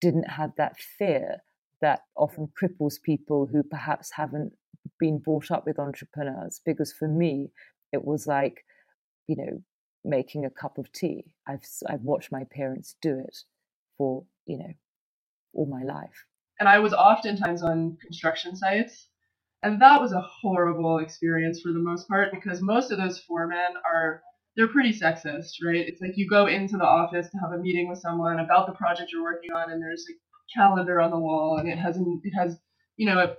didn't 0.00 0.30
have 0.30 0.52
that 0.56 0.78
fear 0.78 1.38
that 1.80 2.00
often 2.16 2.48
cripples 2.60 3.00
people 3.02 3.46
who 3.50 3.62
perhaps 3.62 4.12
haven't 4.12 4.52
been 4.98 5.18
brought 5.18 5.50
up 5.50 5.64
with 5.66 5.78
entrepreneurs. 5.78 6.60
Because 6.64 6.92
for 6.92 7.08
me, 7.08 7.50
it 7.92 8.04
was 8.04 8.26
like, 8.26 8.64
you 9.28 9.36
know, 9.36 9.62
making 10.04 10.44
a 10.44 10.50
cup 10.50 10.78
of 10.78 10.90
tea. 10.92 11.24
I've 11.46 11.64
I've 11.88 12.02
watched 12.02 12.32
my 12.32 12.44
parents 12.44 12.96
do 13.02 13.18
it 13.18 13.36
for 13.98 14.24
you 14.46 14.58
know 14.58 14.72
all 15.54 15.66
my 15.66 15.82
life. 15.82 16.24
And 16.60 16.68
I 16.68 16.78
was 16.78 16.92
oftentimes 16.94 17.62
on 17.62 17.98
construction 18.00 18.56
sites, 18.56 19.08
and 19.62 19.80
that 19.82 20.00
was 20.00 20.12
a 20.12 20.20
horrible 20.20 20.98
experience 20.98 21.60
for 21.60 21.72
the 21.72 21.78
most 21.78 22.08
part 22.08 22.32
because 22.32 22.62
most 22.62 22.90
of 22.90 22.98
those 22.98 23.18
foremen 23.20 23.74
are 23.84 24.22
they're 24.56 24.68
pretty 24.68 24.92
sexist, 24.92 25.52
right? 25.64 25.86
It's 25.86 26.00
like 26.00 26.16
you 26.16 26.28
go 26.28 26.46
into 26.46 26.76
the 26.76 26.84
office 26.84 27.28
to 27.30 27.38
have 27.38 27.52
a 27.52 27.62
meeting 27.62 27.88
with 27.88 28.00
someone 28.00 28.40
about 28.40 28.66
the 28.66 28.72
project 28.72 29.12
you're 29.12 29.22
working 29.22 29.52
on, 29.52 29.70
and 29.70 29.82
there's 29.82 30.04
a 30.10 30.58
calendar 30.58 31.00
on 31.00 31.10
the 31.10 31.18
wall, 31.18 31.58
and 31.58 31.68
it 31.68 31.78
has 31.78 31.98
it 31.98 32.32
has 32.36 32.58
you 32.96 33.06
know 33.06 33.18
a 33.18 33.36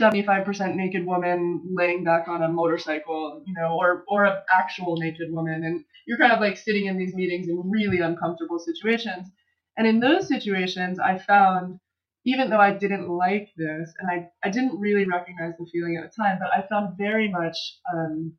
75% 0.00 0.76
naked 0.76 1.04
woman 1.04 1.62
laying 1.74 2.04
back 2.04 2.28
on 2.28 2.42
a 2.42 2.48
motorcycle, 2.48 3.42
you 3.46 3.54
know, 3.54 3.76
or 3.78 4.04
or 4.08 4.24
an 4.24 4.36
actual 4.52 4.96
naked 4.96 5.28
woman, 5.30 5.64
and 5.64 5.84
you're 6.06 6.18
kind 6.18 6.32
of 6.32 6.40
like 6.40 6.56
sitting 6.56 6.86
in 6.86 6.98
these 6.98 7.14
meetings 7.14 7.48
in 7.48 7.70
really 7.70 8.00
uncomfortable 8.00 8.58
situations. 8.58 9.28
And 9.76 9.86
in 9.86 10.00
those 10.00 10.28
situations, 10.28 10.98
I 10.98 11.18
found, 11.18 11.80
even 12.24 12.50
though 12.50 12.60
I 12.60 12.72
didn't 12.72 13.08
like 13.08 13.50
this, 13.56 13.92
and 13.98 14.10
I, 14.10 14.30
I 14.44 14.50
didn't 14.50 14.78
really 14.80 15.06
recognize 15.06 15.54
the 15.58 15.66
feeling 15.72 15.96
at 15.96 16.04
the 16.10 16.22
time, 16.22 16.38
but 16.40 16.52
I 16.52 16.66
found 16.68 16.96
very 16.98 17.28
much 17.28 17.56
um, 17.94 18.36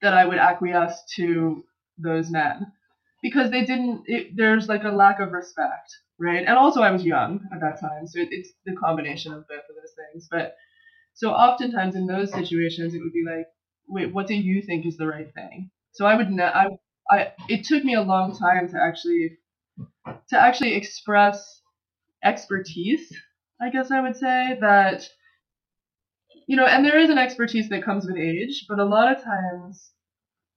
that 0.00 0.14
I 0.14 0.24
would 0.24 0.38
acquiesce 0.38 1.04
to 1.16 1.64
those 1.98 2.30
men 2.30 2.72
because 3.22 3.50
they 3.50 3.64
didn't, 3.64 4.02
it, 4.06 4.36
there's 4.36 4.68
like 4.68 4.84
a 4.84 4.88
lack 4.90 5.20
of 5.20 5.32
respect, 5.32 5.90
right? 6.18 6.44
And 6.46 6.58
also, 6.58 6.82
I 6.82 6.90
was 6.90 7.04
young 7.04 7.40
at 7.52 7.60
that 7.60 7.80
time, 7.80 8.06
so 8.06 8.20
it, 8.20 8.28
it's 8.32 8.52
the 8.66 8.74
combination 8.74 9.32
of 9.32 9.46
both 9.48 9.60
of 9.68 9.76
those 9.76 9.92
things. 10.12 10.28
But 10.30 10.56
so 11.14 11.30
oftentimes 11.32 11.96
in 11.96 12.06
those 12.06 12.32
situations, 12.32 12.94
it 12.94 13.00
would 13.02 13.12
be 13.12 13.24
like, 13.28 13.46
wait, 13.88 14.12
what 14.14 14.26
do 14.26 14.34
you 14.34 14.62
think 14.62 14.86
is 14.86 14.96
the 14.96 15.06
right 15.06 15.32
thing? 15.34 15.70
So 15.92 16.06
I 16.06 16.16
would, 16.16 16.30
ne- 16.30 16.44
I, 16.44 16.68
I, 17.10 17.32
it 17.48 17.64
took 17.64 17.84
me 17.84 17.94
a 17.94 18.02
long 18.02 18.36
time 18.36 18.68
to 18.70 18.78
actually 18.82 19.38
to 20.28 20.40
actually 20.40 20.74
express 20.74 21.60
expertise, 22.24 23.12
I 23.60 23.70
guess 23.70 23.90
I 23.90 24.00
would 24.00 24.16
say, 24.16 24.58
that, 24.60 25.08
you 26.46 26.56
know, 26.56 26.66
and 26.66 26.84
there 26.84 26.98
is 26.98 27.10
an 27.10 27.18
expertise 27.18 27.68
that 27.68 27.84
comes 27.84 28.06
with 28.06 28.16
age, 28.16 28.66
but 28.68 28.78
a 28.78 28.84
lot 28.84 29.14
of 29.14 29.22
times, 29.22 29.90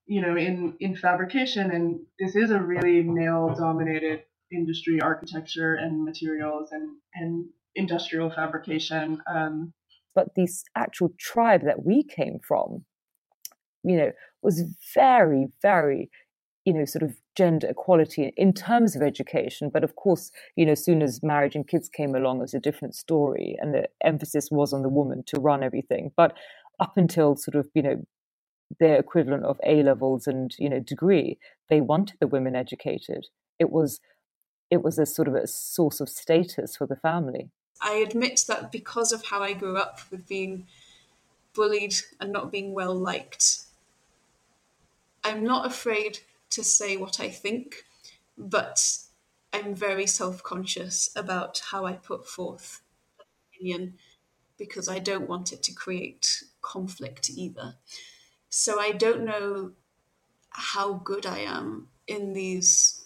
you 0.06 0.22
know, 0.22 0.36
in, 0.36 0.76
in 0.80 0.96
fabrication, 0.96 1.72
and 1.72 2.00
this 2.20 2.36
is 2.36 2.52
a 2.52 2.60
really 2.60 3.02
male 3.02 3.54
dominated 3.58 4.24
industry, 4.52 5.02
architecture 5.02 5.76
and 5.76 6.04
materials 6.04 6.70
and, 6.72 6.90
and 7.16 7.46
industrial 7.76 8.30
fabrication. 8.30 9.22
Um, 9.28 9.74
but 10.14 10.36
this 10.36 10.64
actual 10.76 11.12
tribe 11.20 11.64
that 11.66 11.86
we 11.86 12.04
came 12.04 12.40
from, 12.48 12.86
you 13.84 13.98
know, 13.98 14.12
was 14.42 14.64
very, 14.94 15.48
very 15.62 16.10
you 16.66 16.74
know, 16.74 16.84
sort 16.84 17.04
of 17.04 17.16
gender 17.36 17.68
equality 17.68 18.34
in 18.36 18.52
terms 18.52 18.96
of 18.96 19.04
education. 19.04 19.70
But 19.70 19.84
of 19.84 19.96
course, 19.96 20.32
you 20.56 20.66
know, 20.66 20.72
as 20.72 20.84
soon 20.84 21.04
as 21.04 21.22
marriage 21.22 21.56
and 21.56 21.68
kids 21.68 21.88
came 21.88 22.16
along, 22.16 22.40
it 22.40 22.42
was 22.42 22.54
a 22.56 22.60
different 22.60 22.96
story, 22.96 23.56
and 23.62 23.74
the 23.74 23.88
emphasis 24.04 24.50
was 24.52 24.74
on 24.74 24.82
the 24.82 24.90
woman 24.90 25.24
to 25.28 25.40
run 25.40 25.64
everything. 25.64 26.12
But 26.18 26.36
up 26.80 26.98
until 26.98 27.36
sort 27.36 27.56
of, 27.56 27.70
you 27.74 27.84
know, 27.84 28.06
their 28.80 29.00
equivalent 29.00 29.44
of 29.44 29.60
A 29.64 29.84
levels 29.84 30.26
and 30.26 30.54
you 30.58 30.70
know 30.70 30.80
degree, 30.80 31.38
they 31.70 31.82
wanted 31.82 32.18
the 32.20 32.28
women 32.28 32.56
educated. 32.56 33.28
It 33.60 33.70
was, 33.70 34.02
it 34.72 34.84
was 34.84 34.98
a 34.98 35.06
sort 35.06 35.28
of 35.28 35.36
a 35.36 35.48
source 35.48 36.02
of 36.02 36.10
status 36.10 36.76
for 36.76 36.88
the 36.88 36.96
family. 36.96 37.52
I 37.82 37.94
admit 37.96 38.46
that 38.48 38.72
because 38.72 39.12
of 39.12 39.26
how 39.26 39.44
I 39.44 39.54
grew 39.54 39.78
up 39.78 40.00
with 40.10 40.28
being 40.28 40.66
bullied 41.54 41.96
and 42.20 42.32
not 42.32 42.52
being 42.52 42.74
well 42.74 42.96
liked, 42.96 43.60
I'm 45.24 45.44
not 45.44 45.66
afraid 45.66 46.20
to 46.52 46.64
say 46.64 46.98
what 46.98 47.20
I 47.20 47.30
think, 47.30 47.86
but 48.38 48.98
I'm 49.54 49.76
very 49.76 50.08
self 50.08 50.44
conscious 50.44 51.10
about 51.16 51.62
how 51.72 51.86
I 51.86 51.94
put 51.94 52.28
forth 52.28 52.82
an 53.20 53.26
opinion 53.54 53.94
because 54.58 54.88
I 54.88 55.00
don't 55.00 55.28
want 55.28 55.52
it 55.52 55.64
to 55.64 55.74
create 55.74 56.44
conflict 56.62 57.30
either. 57.30 57.76
So 58.50 58.80
I 58.80 58.92
don't 58.92 59.26
know 59.26 59.74
how 60.50 60.94
good 60.94 61.26
I 61.26 61.40
am 61.40 61.90
in 62.08 62.34
these 62.34 63.06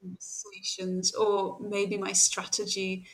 conversations, 0.00 1.14
or 1.14 1.58
maybe 1.60 1.96
my 1.96 2.12
strategy 2.12 3.06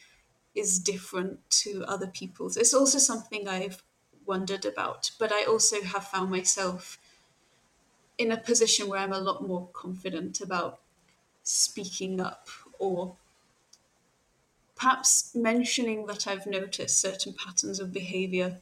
is 0.55 0.79
different 0.79 1.39
to 1.51 1.85
other 1.87 2.07
people's. 2.07 2.57
It's 2.57 2.75
also 2.75 2.99
something 2.99 3.49
I've 3.49 3.83
wondered 4.25 4.65
about, 4.65 5.11
but 5.19 5.33
I 5.33 5.45
also 5.45 5.83
have 5.83 6.07
found 6.09 6.31
myself 6.31 6.99
in 8.19 8.33
a 8.33 8.37
position 8.37 8.89
where 8.89 9.01
I'm 9.01 9.13
a 9.13 9.21
lot 9.21 9.47
more 9.47 9.69
confident 9.73 10.41
about 10.41 10.81
speaking 11.43 12.21
up 12.21 12.49
or 12.79 13.17
perhaps 14.75 15.35
mentioning 15.35 16.07
that 16.07 16.27
I've 16.27 16.47
noticed 16.47 17.01
certain 17.01 17.33
patterns 17.33 17.81
of 17.81 17.93
behavior 17.93 18.61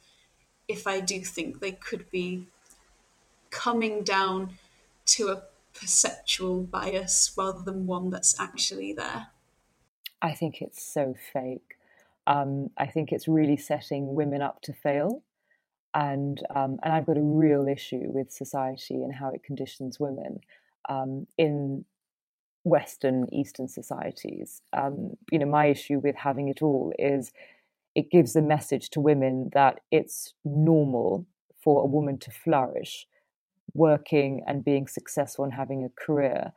if 0.67 0.87
I 0.87 0.99
do 0.99 1.19
think 1.21 1.59
they 1.59 1.73
could 1.73 2.09
be 2.09 2.47
coming 3.49 4.03
down 4.03 4.57
to 5.05 5.29
a 5.29 5.43
perceptual 5.73 6.61
bias 6.61 7.33
rather 7.37 7.61
than 7.61 7.85
one 7.85 8.09
that's 8.09 8.39
actually 8.39 8.93
there. 8.93 9.27
I 10.21 10.33
think 10.33 10.61
it's 10.61 10.81
so 10.81 11.15
fake. 11.33 11.77
Um, 12.25 12.71
I 12.77 12.87
think 12.87 13.11
it's 13.11 13.27
really 13.27 13.57
setting 13.57 14.15
women 14.15 14.41
up 14.41 14.61
to 14.63 14.73
fail 14.73 15.21
and 15.95 16.41
um, 16.53 16.77
and 16.83 16.93
I've 16.93 17.05
got 17.05 17.17
a 17.17 17.21
real 17.21 17.67
issue 17.67 18.03
with 18.03 18.31
society 18.31 18.95
and 18.95 19.15
how 19.15 19.31
it 19.31 19.43
conditions 19.43 19.99
women 19.99 20.41
um, 20.89 21.25
in 21.37 21.85
Western 22.65 23.33
Eastern 23.33 23.67
societies. 23.69 24.61
Um, 24.73 25.13
you 25.31 25.39
know, 25.39 25.45
my 25.45 25.67
issue 25.67 25.99
with 25.99 26.17
having 26.17 26.49
it 26.49 26.61
all 26.61 26.93
is 26.99 27.31
it 27.95 28.11
gives 28.11 28.35
a 28.35 28.41
message 28.41 28.89
to 28.91 28.99
women 28.99 29.49
that 29.53 29.79
it's 29.89 30.33
normal 30.43 31.25
for 31.63 31.81
a 31.81 31.87
woman 31.87 32.17
to 32.19 32.31
flourish, 32.31 33.07
working 33.73 34.43
and 34.45 34.65
being 34.65 34.87
successful 34.87 35.45
and 35.45 35.53
having 35.53 35.85
a 35.85 36.05
career 36.05 36.51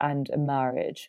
and 0.00 0.28
a 0.30 0.36
marriage 0.36 1.08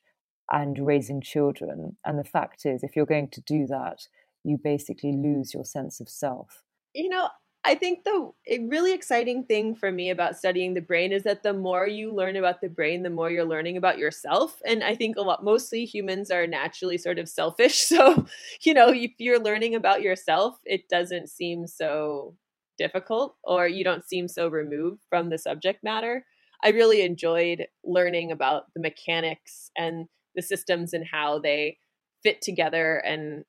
and 0.52 0.86
raising 0.86 1.22
children. 1.22 1.98
And 2.06 2.20
the 2.20 2.24
fact 2.24 2.66
is, 2.66 2.84
if 2.84 2.96
you're 2.96 3.08
going 3.08 3.30
to 3.30 3.42
do 3.42 3.66
that, 3.68 4.08
you 4.44 4.60
basically 4.64 5.14
lose 5.14 5.54
your 5.54 5.66
sense 5.66 6.00
of 6.00 6.08
self. 6.08 6.62
You 6.94 7.10
know, 7.10 7.30
I 7.66 7.76
think 7.76 8.04
the 8.04 8.30
really 8.68 8.92
exciting 8.94 9.46
thing 9.46 9.74
for 9.76 9.90
me 9.90 10.10
about 10.10 10.38
studying 10.38 10.74
the 10.74 10.82
brain 10.82 11.14
is 11.14 11.24
that 11.24 11.44
the 11.44 11.54
more 11.54 11.88
you 11.88 12.12
learn 12.14 12.36
about 12.36 12.60
the 12.60 12.68
brain, 12.68 13.04
the 13.04 13.10
more 13.10 13.32
you're 13.32 13.46
learning 13.46 13.78
about 13.78 13.98
yourself. 13.98 14.62
And 14.66 14.84
I 14.84 14.96
think 14.96 15.16
a 15.16 15.22
lot, 15.22 15.46
mostly 15.46 15.86
humans 15.86 16.30
are 16.30 16.46
naturally 16.46 16.98
sort 16.98 17.20
of 17.20 17.30
selfish. 17.30 17.82
So, 17.94 18.26
you 18.64 18.74
know, 18.74 18.90
if 18.90 19.12
you're 19.20 19.40
learning 19.40 19.76
about 19.76 20.02
yourself, 20.02 20.60
it 20.66 20.90
doesn't 20.90 21.30
seem 21.30 21.68
so 21.68 22.36
difficult 22.78 23.36
or 23.44 23.68
you 23.68 23.84
don't 23.84 24.04
seem 24.04 24.28
so 24.28 24.48
removed 24.48 25.02
from 25.10 25.30
the 25.30 25.38
subject 25.38 25.84
matter. 25.84 26.26
I 26.64 26.70
really 26.70 27.02
enjoyed 27.04 27.68
learning 27.84 28.32
about 28.32 28.74
the 28.74 28.82
mechanics 28.82 29.70
and 29.78 30.08
the 30.36 30.42
systems 30.42 30.94
and 30.94 31.06
how 31.06 31.38
they 31.40 31.78
fit 32.24 32.42
together 32.42 32.98
and 32.98 33.46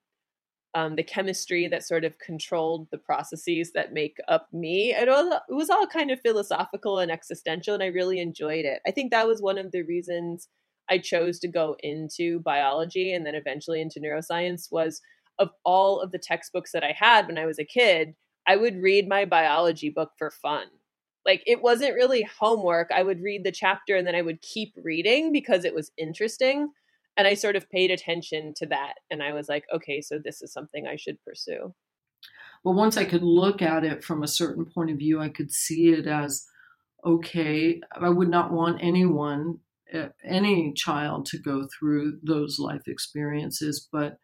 um, 0.75 0.97
the 0.97 1.03
chemistry 1.03 1.69
that 1.69 1.87
sort 1.87 2.05
of 2.05 2.19
controlled 2.19 2.89
the 2.91 2.99
processes 2.99 3.73
that 3.75 3.93
make 3.93 4.19
up 4.29 4.49
me. 4.53 4.93
It 4.93 5.09
was, 5.09 5.41
it 5.49 5.55
was 5.55 5.71
all 5.71 5.87
kind 5.87 6.11
of 6.11 6.21
philosophical 6.21 6.99
and 6.99 7.11
existential, 7.11 7.75
and 7.75 7.83
I 7.83 7.87
really 7.87 8.21
enjoyed 8.21 8.65
it. 8.65 8.81
I 8.87 8.91
think 8.91 9.11
that 9.11 9.29
was 9.29 9.41
one 9.41 9.59
of 9.59 9.71
the 9.71 9.83
reasons 9.83 10.49
I 10.91 10.99
chose 10.99 11.39
to 11.41 11.49
go 11.49 11.77
into 11.83 12.41
biology 12.41 13.13
and 13.13 13.25
then 13.25 13.35
eventually 13.35 13.81
into 13.81 14.01
neuroscience 14.01 14.71
was 14.71 15.01
of 15.39 15.51
all 15.65 16.01
of 16.01 16.13
the 16.13 16.19
textbooks 16.19 16.73
that 16.73 16.85
I 16.85 16.95
had 16.97 17.27
when 17.27 17.39
I 17.39 17.47
was 17.47 17.59
a 17.59 17.65
kid, 17.65 18.15
I 18.47 18.57
would 18.57 18.77
read 18.77 19.09
my 19.09 19.25
biology 19.25 19.91
book 19.91 20.13
for 20.19 20.31
fun. 20.31 20.67
Like 21.25 21.43
it 21.47 21.63
wasn't 21.63 21.95
really 21.95 22.23
homework. 22.39 22.91
I 22.95 23.03
would 23.03 23.23
read 23.23 23.45
the 23.45 23.53
chapter 23.53 23.97
and 23.97 24.07
then 24.07 24.15
I 24.15 24.23
would 24.23 24.43
keep 24.43 24.75
reading 24.83 25.33
because 25.33 25.65
it 25.65 25.75
was 25.75 25.91
interesting. 25.97 26.71
And 27.17 27.27
I 27.27 27.35
sort 27.35 27.57
of 27.57 27.71
paid 27.71 27.91
attention 27.91 28.55
to 28.57 28.67
that. 28.67 28.95
And 29.11 29.23
I 29.23 29.33
was 29.33 29.49
like, 29.49 29.65
okay, 29.73 30.01
so 30.01 30.19
this 30.19 30.43
is 30.43 30.53
something 30.53 30.87
I 30.87 30.97
should 30.97 31.23
pursue. 31.25 31.75
But 32.65 32.73
once 32.73 32.97
I 32.97 33.05
could 33.05 33.23
look 33.23 33.63
at 33.63 33.85
it 33.85 34.03
from 34.03 34.23
a 34.23 34.29
certain 34.29 34.65
point 34.65 34.91
of 34.91 34.99
view, 34.99 35.21
I 35.21 35.29
could 35.29 35.53
see 35.53 35.91
it 35.91 36.07
as 36.07 36.47
okay, 37.05 37.81
I 38.01 38.09
would 38.09 38.31
not 38.31 38.51
want 38.51 38.83
anyone, 38.83 39.59
eh, 39.93 40.09
any 40.25 40.73
child 40.73 41.27
to 41.27 41.39
go 41.39 41.69
through 41.79 42.19
those 42.23 42.59
life 42.59 42.89
experiences. 42.89 43.87
But 43.93 44.19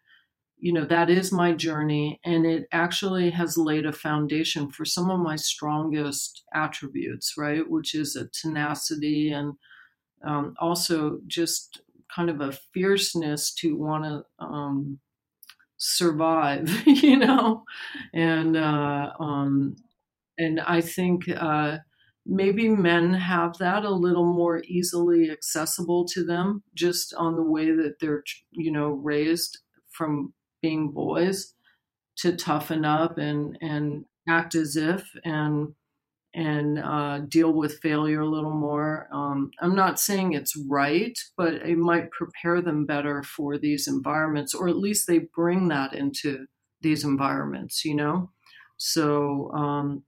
you 0.61 0.73
know 0.73 0.85
that 0.85 1.11
is 1.11 1.33
my 1.33 1.53
journey 1.53 2.21
and 2.25 2.45
it 2.45 2.67
actually 2.71 3.31
has 3.31 3.57
laid 3.57 3.87
a 3.87 3.93
foundation 3.93 4.71
for 4.71 4.85
some 4.85 5.11
of 5.11 5.19
my 5.19 5.35
strongest 5.35 6.45
attributes 6.53 7.35
right 7.39 7.69
which 7.69 7.95
is 7.95 8.15
a 8.15 8.29
tenacity 8.29 9.33
and 9.33 9.55
um, 10.23 10.55
also 10.61 11.19
just 11.27 11.81
kind 12.15 12.31
of 12.31 12.41
a 12.41 12.53
fierceness 12.75 13.53
to 13.55 13.77
want 13.77 14.05
to 14.05 14.45
um, 14.45 14.99
survive 15.79 16.69
you 16.87 17.17
know? 17.17 17.65
And 18.15 18.57
uh, 18.57 19.13
um, 19.19 19.77
and 20.39 20.61
i 20.61 20.81
think 20.81 21.29
uh, 21.29 21.79
maybe 22.27 22.69
men 22.69 23.13
have 23.15 23.57
that 23.59 23.85
a 23.85 23.91
little 23.91 24.33
more 24.33 24.63
easily 24.67 25.31
accessible 25.31 26.05
to 26.07 26.25
them 26.25 26.63
just 26.75 27.15
on 27.15 27.37
the 27.37 27.43
way 27.43 27.71
that 27.73 27.99
they're 28.01 28.23
you 28.53 28.71
know 28.73 28.91
raised 28.91 29.59
from 29.91 30.33
being 30.63 30.91
boys 30.93 31.55
to 32.17 32.37
toughen 32.37 32.85
up 32.85 33.19
and 33.19 33.57
and 33.61 34.05
act 34.29 34.55
as 34.55 34.77
if 34.77 35.11
and 35.25 35.75
and 36.35 36.79
uh, 36.79 37.21
deal 37.29 37.53
with 37.53 37.81
failure 37.81 38.21
a 38.21 38.29
little 38.29 38.55
more. 38.55 39.09
Um, 39.13 39.51
I'm 39.61 39.75
not 39.75 39.99
saying 39.99 40.33
it's 40.33 40.57
right, 40.69 41.19
but 41.37 41.55
it 41.55 41.77
might 41.77 42.11
prepare 42.13 42.61
them 42.61 42.87
better 42.87 43.23
for 43.23 43.59
these 43.59 43.89
environments, 43.89 44.55
or 44.55 44.69
at 44.69 44.77
least 44.77 45.07
they 45.07 45.21
bring 45.35 45.69
that 45.69 45.93
into 45.93 46.47
these 46.81 47.05
environments, 47.05 47.85
you 47.85 47.95
know? 47.95 48.31
So 48.77 49.51
um, 49.53 50.05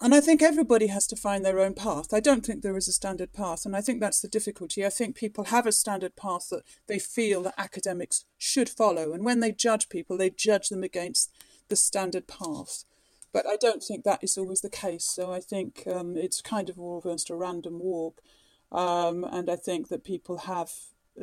and 0.00 0.14
I 0.14 0.20
think 0.20 0.42
everybody 0.42 0.88
has 0.88 1.06
to 1.06 1.16
find 1.16 1.44
their 1.44 1.58
own 1.58 1.72
path. 1.72 2.12
I 2.12 2.20
don't 2.20 2.44
think 2.44 2.62
there 2.62 2.76
is 2.76 2.86
a 2.86 2.92
standard 2.92 3.32
path. 3.32 3.64
And 3.64 3.74
I 3.74 3.80
think 3.80 4.00
that's 4.00 4.20
the 4.20 4.28
difficulty. 4.28 4.84
I 4.84 4.90
think 4.90 5.16
people 5.16 5.44
have 5.44 5.66
a 5.66 5.72
standard 5.72 6.16
path 6.16 6.48
that 6.50 6.64
they 6.86 6.98
feel 6.98 7.42
that 7.44 7.54
academics 7.56 8.26
should 8.36 8.68
follow. 8.68 9.14
And 9.14 9.24
when 9.24 9.40
they 9.40 9.52
judge 9.52 9.88
people, 9.88 10.18
they 10.18 10.28
judge 10.28 10.68
them 10.68 10.82
against 10.82 11.32
the 11.68 11.76
standard 11.76 12.26
path. 12.26 12.84
But 13.36 13.46
I 13.46 13.56
don't 13.56 13.82
think 13.82 14.04
that 14.04 14.24
is 14.24 14.38
always 14.38 14.62
the 14.62 14.70
case. 14.70 15.04
So 15.04 15.30
I 15.30 15.40
think 15.40 15.82
um, 15.86 16.16
it's 16.16 16.40
kind 16.40 16.70
of 16.70 16.78
almost 16.78 17.28
a 17.28 17.36
random 17.36 17.80
walk. 17.80 18.22
Um, 18.72 19.24
and 19.24 19.50
I 19.50 19.56
think 19.56 19.88
that 19.88 20.04
people 20.04 20.38
have 20.38 20.72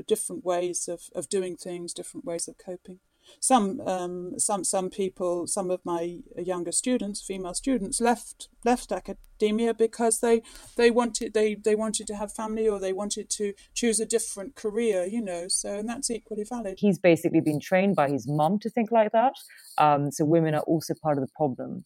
different 0.05 0.45
ways 0.45 0.87
of, 0.87 1.09
of 1.15 1.27
doing 1.27 1.57
things, 1.57 1.91
different 1.91 2.23
ways 2.23 2.47
of 2.47 2.59
coping 2.59 2.99
some 3.39 3.81
um, 3.81 4.39
some 4.39 4.63
some 4.63 4.89
people, 4.89 5.47
some 5.47 5.69
of 5.71 5.81
my 5.83 6.19
younger 6.37 6.71
students, 6.71 7.21
female 7.21 7.53
students, 7.53 8.01
left 8.01 8.49
left 8.63 8.91
academia 8.91 9.73
because 9.73 10.19
they 10.19 10.41
they 10.75 10.91
wanted 10.91 11.33
they 11.33 11.55
they 11.55 11.75
wanted 11.75 12.07
to 12.07 12.15
have 12.15 12.31
family 12.31 12.67
or 12.67 12.79
they 12.79 12.93
wanted 12.93 13.29
to 13.31 13.53
choose 13.73 13.99
a 13.99 14.05
different 14.05 14.55
career, 14.55 15.05
you 15.05 15.21
know. 15.21 15.47
So 15.47 15.79
and 15.79 15.89
that's 15.89 16.09
equally 16.09 16.43
valid. 16.43 16.79
He's 16.79 16.99
basically 16.99 17.41
been 17.41 17.59
trained 17.59 17.95
by 17.95 18.09
his 18.09 18.27
mom 18.27 18.59
to 18.59 18.69
think 18.69 18.91
like 18.91 19.11
that. 19.11 19.33
Um, 19.77 20.11
so 20.11 20.25
women 20.25 20.55
are 20.55 20.61
also 20.61 20.93
part 21.01 21.17
of 21.17 21.23
the 21.25 21.31
problem, 21.35 21.83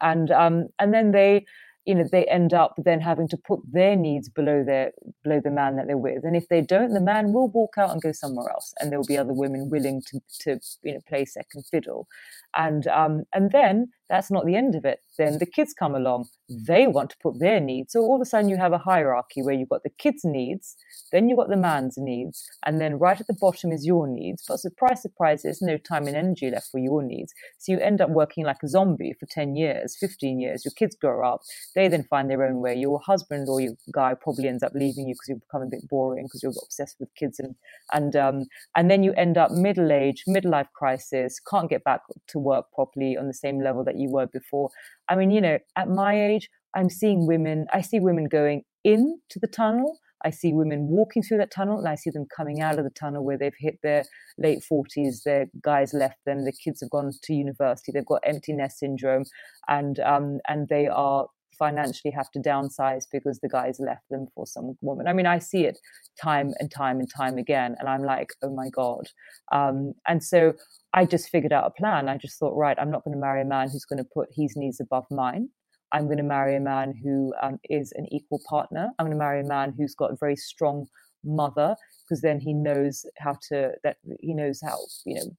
and 0.00 0.30
um, 0.30 0.68
and 0.78 0.92
then 0.94 1.12
they 1.12 1.44
you 1.84 1.94
know 1.94 2.04
they 2.10 2.24
end 2.26 2.52
up 2.52 2.74
then 2.84 3.00
having 3.00 3.28
to 3.28 3.36
put 3.36 3.60
their 3.72 3.96
needs 3.96 4.28
below 4.28 4.62
their 4.64 4.92
below 5.24 5.40
the 5.42 5.50
man 5.50 5.76
that 5.76 5.86
they're 5.86 5.96
with. 5.96 6.24
And 6.24 6.36
if 6.36 6.48
they 6.48 6.60
don't 6.60 6.92
the 6.92 7.00
man 7.00 7.32
will 7.32 7.48
walk 7.48 7.74
out 7.78 7.90
and 7.90 8.02
go 8.02 8.12
somewhere 8.12 8.50
else 8.50 8.74
and 8.78 8.90
there 8.92 8.98
will 8.98 9.06
be 9.06 9.18
other 9.18 9.32
women 9.32 9.70
willing 9.70 10.02
to 10.08 10.20
to 10.40 10.60
you 10.82 10.94
know 10.94 11.00
play 11.08 11.24
second 11.24 11.64
fiddle. 11.70 12.06
And 12.54 12.86
um 12.88 13.24
and 13.32 13.50
then 13.52 13.88
that's 14.08 14.30
not 14.30 14.46
the 14.46 14.56
end 14.56 14.74
of 14.74 14.84
it. 14.84 15.00
Then 15.16 15.38
the 15.38 15.46
kids 15.46 15.74
come 15.78 15.94
along. 15.94 16.28
They 16.48 16.86
want 16.86 17.10
to 17.10 17.16
put 17.22 17.38
their 17.38 17.60
needs 17.60 17.92
so 17.92 18.00
all 18.00 18.16
of 18.16 18.22
a 18.22 18.24
sudden 18.24 18.48
you 18.48 18.56
have 18.56 18.72
a 18.72 18.78
hierarchy 18.78 19.42
where 19.42 19.54
you've 19.54 19.68
got 19.68 19.82
the 19.82 19.90
kids 19.90 20.24
needs 20.24 20.76
then 21.12 21.28
you've 21.28 21.38
got 21.38 21.50
the 21.50 21.56
man's 21.56 21.98
needs 21.98 22.48
and 22.64 22.80
then 22.80 22.98
right 22.98 23.20
at 23.20 23.26
the 23.26 23.34
bottom 23.34 23.70
is 23.72 23.84
your 23.86 24.06
needs. 24.06 24.44
But 24.48 24.60
surprise 24.60 25.02
surprise 25.02 25.42
there's 25.42 25.62
no 25.62 25.76
time 25.76 26.06
and 26.06 26.16
energy 26.16 26.50
left 26.50 26.70
for 26.70 26.78
your 26.78 27.02
needs. 27.02 27.34
So 27.58 27.72
you 27.72 27.80
end 27.80 28.00
up 28.00 28.10
working 28.10 28.44
like 28.44 28.62
a 28.62 28.68
zombie 28.68 29.14
for 29.18 29.26
10 29.26 29.56
years 29.56 29.96
15 29.98 30.40
years. 30.40 30.64
Your 30.64 30.72
kids 30.72 30.96
grow 30.96 31.26
up. 31.26 31.42
They 31.74 31.88
then 31.88 32.04
find 32.04 32.30
their 32.30 32.44
own 32.44 32.60
way. 32.60 32.74
Your 32.74 33.00
husband 33.00 33.48
or 33.48 33.60
your 33.60 33.74
guy 33.92 34.14
probably 34.14 34.48
ends 34.48 34.62
up 34.62 34.72
leaving 34.74 35.08
you 35.08 35.14
because 35.14 35.28
you 35.28 35.36
become 35.36 35.62
a 35.62 35.66
bit 35.66 35.88
boring 35.88 36.26
because 36.26 36.42
you're 36.42 36.52
obsessed 36.62 36.96
with 37.00 37.14
kids, 37.14 37.38
and 37.38 37.54
and 37.92 38.16
um, 38.16 38.46
and 38.76 38.90
then 38.90 39.02
you 39.02 39.12
end 39.14 39.38
up 39.38 39.50
middle 39.50 39.92
age, 39.92 40.24
midlife 40.28 40.70
crisis, 40.72 41.40
can't 41.40 41.70
get 41.70 41.84
back 41.84 42.00
to 42.28 42.38
work 42.38 42.66
properly 42.74 43.16
on 43.16 43.26
the 43.26 43.34
same 43.34 43.60
level 43.60 43.84
that 43.84 43.96
you 43.98 44.10
were 44.10 44.26
before. 44.26 44.70
I 45.08 45.16
mean, 45.16 45.30
you 45.30 45.40
know, 45.40 45.58
at 45.76 45.88
my 45.88 46.20
age, 46.20 46.48
I'm 46.74 46.90
seeing 46.90 47.26
women. 47.26 47.66
I 47.72 47.80
see 47.80 48.00
women 48.00 48.28
going 48.28 48.62
into 48.84 49.38
the 49.40 49.48
tunnel. 49.48 49.98
I 50.24 50.30
see 50.30 50.52
women 50.52 50.88
walking 50.88 51.22
through 51.22 51.38
that 51.38 51.52
tunnel 51.52 51.78
and 51.78 51.88
I 51.88 51.94
see 51.94 52.10
them 52.10 52.26
coming 52.34 52.60
out 52.60 52.78
of 52.78 52.84
the 52.84 52.90
tunnel 52.90 53.24
where 53.24 53.38
they've 53.38 53.52
hit 53.56 53.78
their 53.82 54.04
late 54.36 54.64
40s, 54.70 55.22
their 55.24 55.46
guys 55.62 55.94
left 55.94 56.18
them, 56.26 56.44
the 56.44 56.52
kids 56.52 56.80
have 56.80 56.90
gone 56.90 57.10
to 57.22 57.32
university, 57.32 57.92
they've 57.92 58.04
got 58.04 58.22
empty 58.24 58.52
nest 58.52 58.80
syndrome, 58.80 59.24
and 59.68 60.00
um, 60.00 60.38
and 60.48 60.68
they 60.68 60.88
are 60.88 61.26
financially 61.58 62.12
have 62.12 62.30
to 62.32 62.38
downsize 62.38 63.04
because 63.10 63.38
the 63.40 63.48
guys 63.48 63.78
left 63.80 64.08
them 64.10 64.26
for 64.34 64.46
some 64.46 64.76
woman. 64.80 65.08
I 65.08 65.12
mean, 65.12 65.26
I 65.26 65.38
see 65.38 65.64
it 65.64 65.78
time 66.20 66.54
and 66.58 66.70
time 66.70 67.00
and 67.00 67.08
time 67.10 67.38
again, 67.38 67.76
and 67.78 67.88
I'm 67.88 68.02
like, 68.02 68.30
oh 68.42 68.54
my 68.54 68.68
god. 68.70 69.08
Um, 69.52 69.94
and 70.06 70.22
so 70.22 70.54
I 70.92 71.04
just 71.04 71.28
figured 71.28 71.52
out 71.52 71.66
a 71.66 71.70
plan. 71.70 72.08
I 72.08 72.16
just 72.16 72.38
thought, 72.38 72.56
right, 72.56 72.78
I'm 72.78 72.90
not 72.90 73.04
going 73.04 73.14
to 73.14 73.20
marry 73.20 73.42
a 73.42 73.44
man 73.44 73.68
who's 73.70 73.84
going 73.84 74.02
to 74.02 74.08
put 74.12 74.28
his 74.32 74.56
needs 74.56 74.80
above 74.80 75.06
mine. 75.10 75.48
I'm 75.92 76.04
going 76.04 76.18
to 76.18 76.22
marry 76.22 76.56
a 76.56 76.60
man 76.60 76.94
who 77.02 77.32
um, 77.42 77.58
is 77.70 77.92
an 77.96 78.06
equal 78.12 78.40
partner. 78.48 78.90
I'm 78.98 79.06
going 79.06 79.16
to 79.16 79.24
marry 79.24 79.40
a 79.40 79.48
man 79.48 79.74
who's 79.76 79.94
got 79.94 80.12
a 80.12 80.16
very 80.20 80.36
strong 80.36 80.86
mother 81.24 81.74
because 82.04 82.20
then 82.20 82.40
he 82.40 82.54
knows 82.54 83.04
how 83.18 83.36
to 83.48 83.72
that 83.82 83.96
he 84.20 84.34
knows 84.34 84.60
how 84.62 84.78
you 85.04 85.16
know 85.16 85.36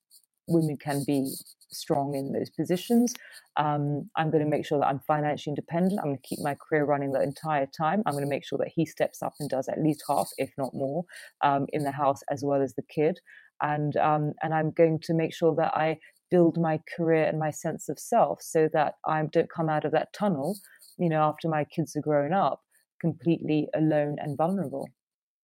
women 0.49 0.77
can 0.77 1.03
be 1.05 1.33
strong 1.71 2.15
in 2.15 2.31
those 2.31 2.49
positions. 2.49 3.13
Um, 3.57 4.09
I'm 4.15 4.31
going 4.31 4.43
to 4.43 4.49
make 4.49 4.65
sure 4.65 4.79
that 4.79 4.87
I'm 4.87 5.01
financially 5.07 5.51
independent. 5.51 5.99
I'm 5.99 6.07
going 6.07 6.17
to 6.17 6.27
keep 6.27 6.39
my 6.39 6.55
career 6.55 6.85
running 6.85 7.11
the 7.11 7.21
entire 7.21 7.67
time. 7.67 8.01
I'm 8.05 8.13
going 8.13 8.23
to 8.23 8.29
make 8.29 8.45
sure 8.45 8.57
that 8.57 8.71
he 8.73 8.85
steps 8.85 9.21
up 9.21 9.33
and 9.39 9.49
does 9.49 9.67
at 9.67 9.81
least 9.81 10.03
half, 10.07 10.29
if 10.37 10.51
not 10.57 10.73
more, 10.73 11.03
um, 11.43 11.67
in 11.69 11.83
the 11.83 11.91
house 11.91 12.21
as 12.29 12.43
well 12.43 12.61
as 12.61 12.73
the 12.75 12.83
kid. 12.83 13.19
And 13.61 13.95
um, 13.97 14.33
and 14.41 14.53
I'm 14.53 14.71
going 14.71 14.99
to 15.03 15.13
make 15.13 15.33
sure 15.33 15.53
that 15.55 15.73
I 15.75 15.99
build 16.31 16.57
my 16.59 16.79
career 16.95 17.25
and 17.25 17.39
my 17.39 17.51
sense 17.51 17.89
of 17.89 17.99
self 17.99 18.41
so 18.41 18.69
that 18.73 18.95
I 19.05 19.21
don't 19.31 19.49
come 19.49 19.69
out 19.69 19.85
of 19.85 19.91
that 19.91 20.13
tunnel, 20.13 20.57
you 20.97 21.09
know, 21.09 21.21
after 21.21 21.49
my 21.49 21.65
kids 21.65 21.95
are 21.95 22.01
grown 22.01 22.33
up, 22.33 22.61
completely 23.01 23.67
alone 23.75 24.17
and 24.19 24.37
vulnerable. 24.37 24.87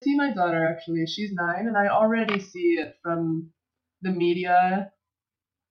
I 0.02 0.06
see 0.06 0.15
my 0.15 0.32
daughter 0.32 0.65
actually. 0.70 1.06
She's 1.08 1.32
nine, 1.34 1.68
and 1.68 1.78
I 1.78 1.88
already 1.88 2.39
see 2.39 2.78
it 2.80 2.96
from 3.04 3.50
the 4.02 4.12
media 4.12 4.91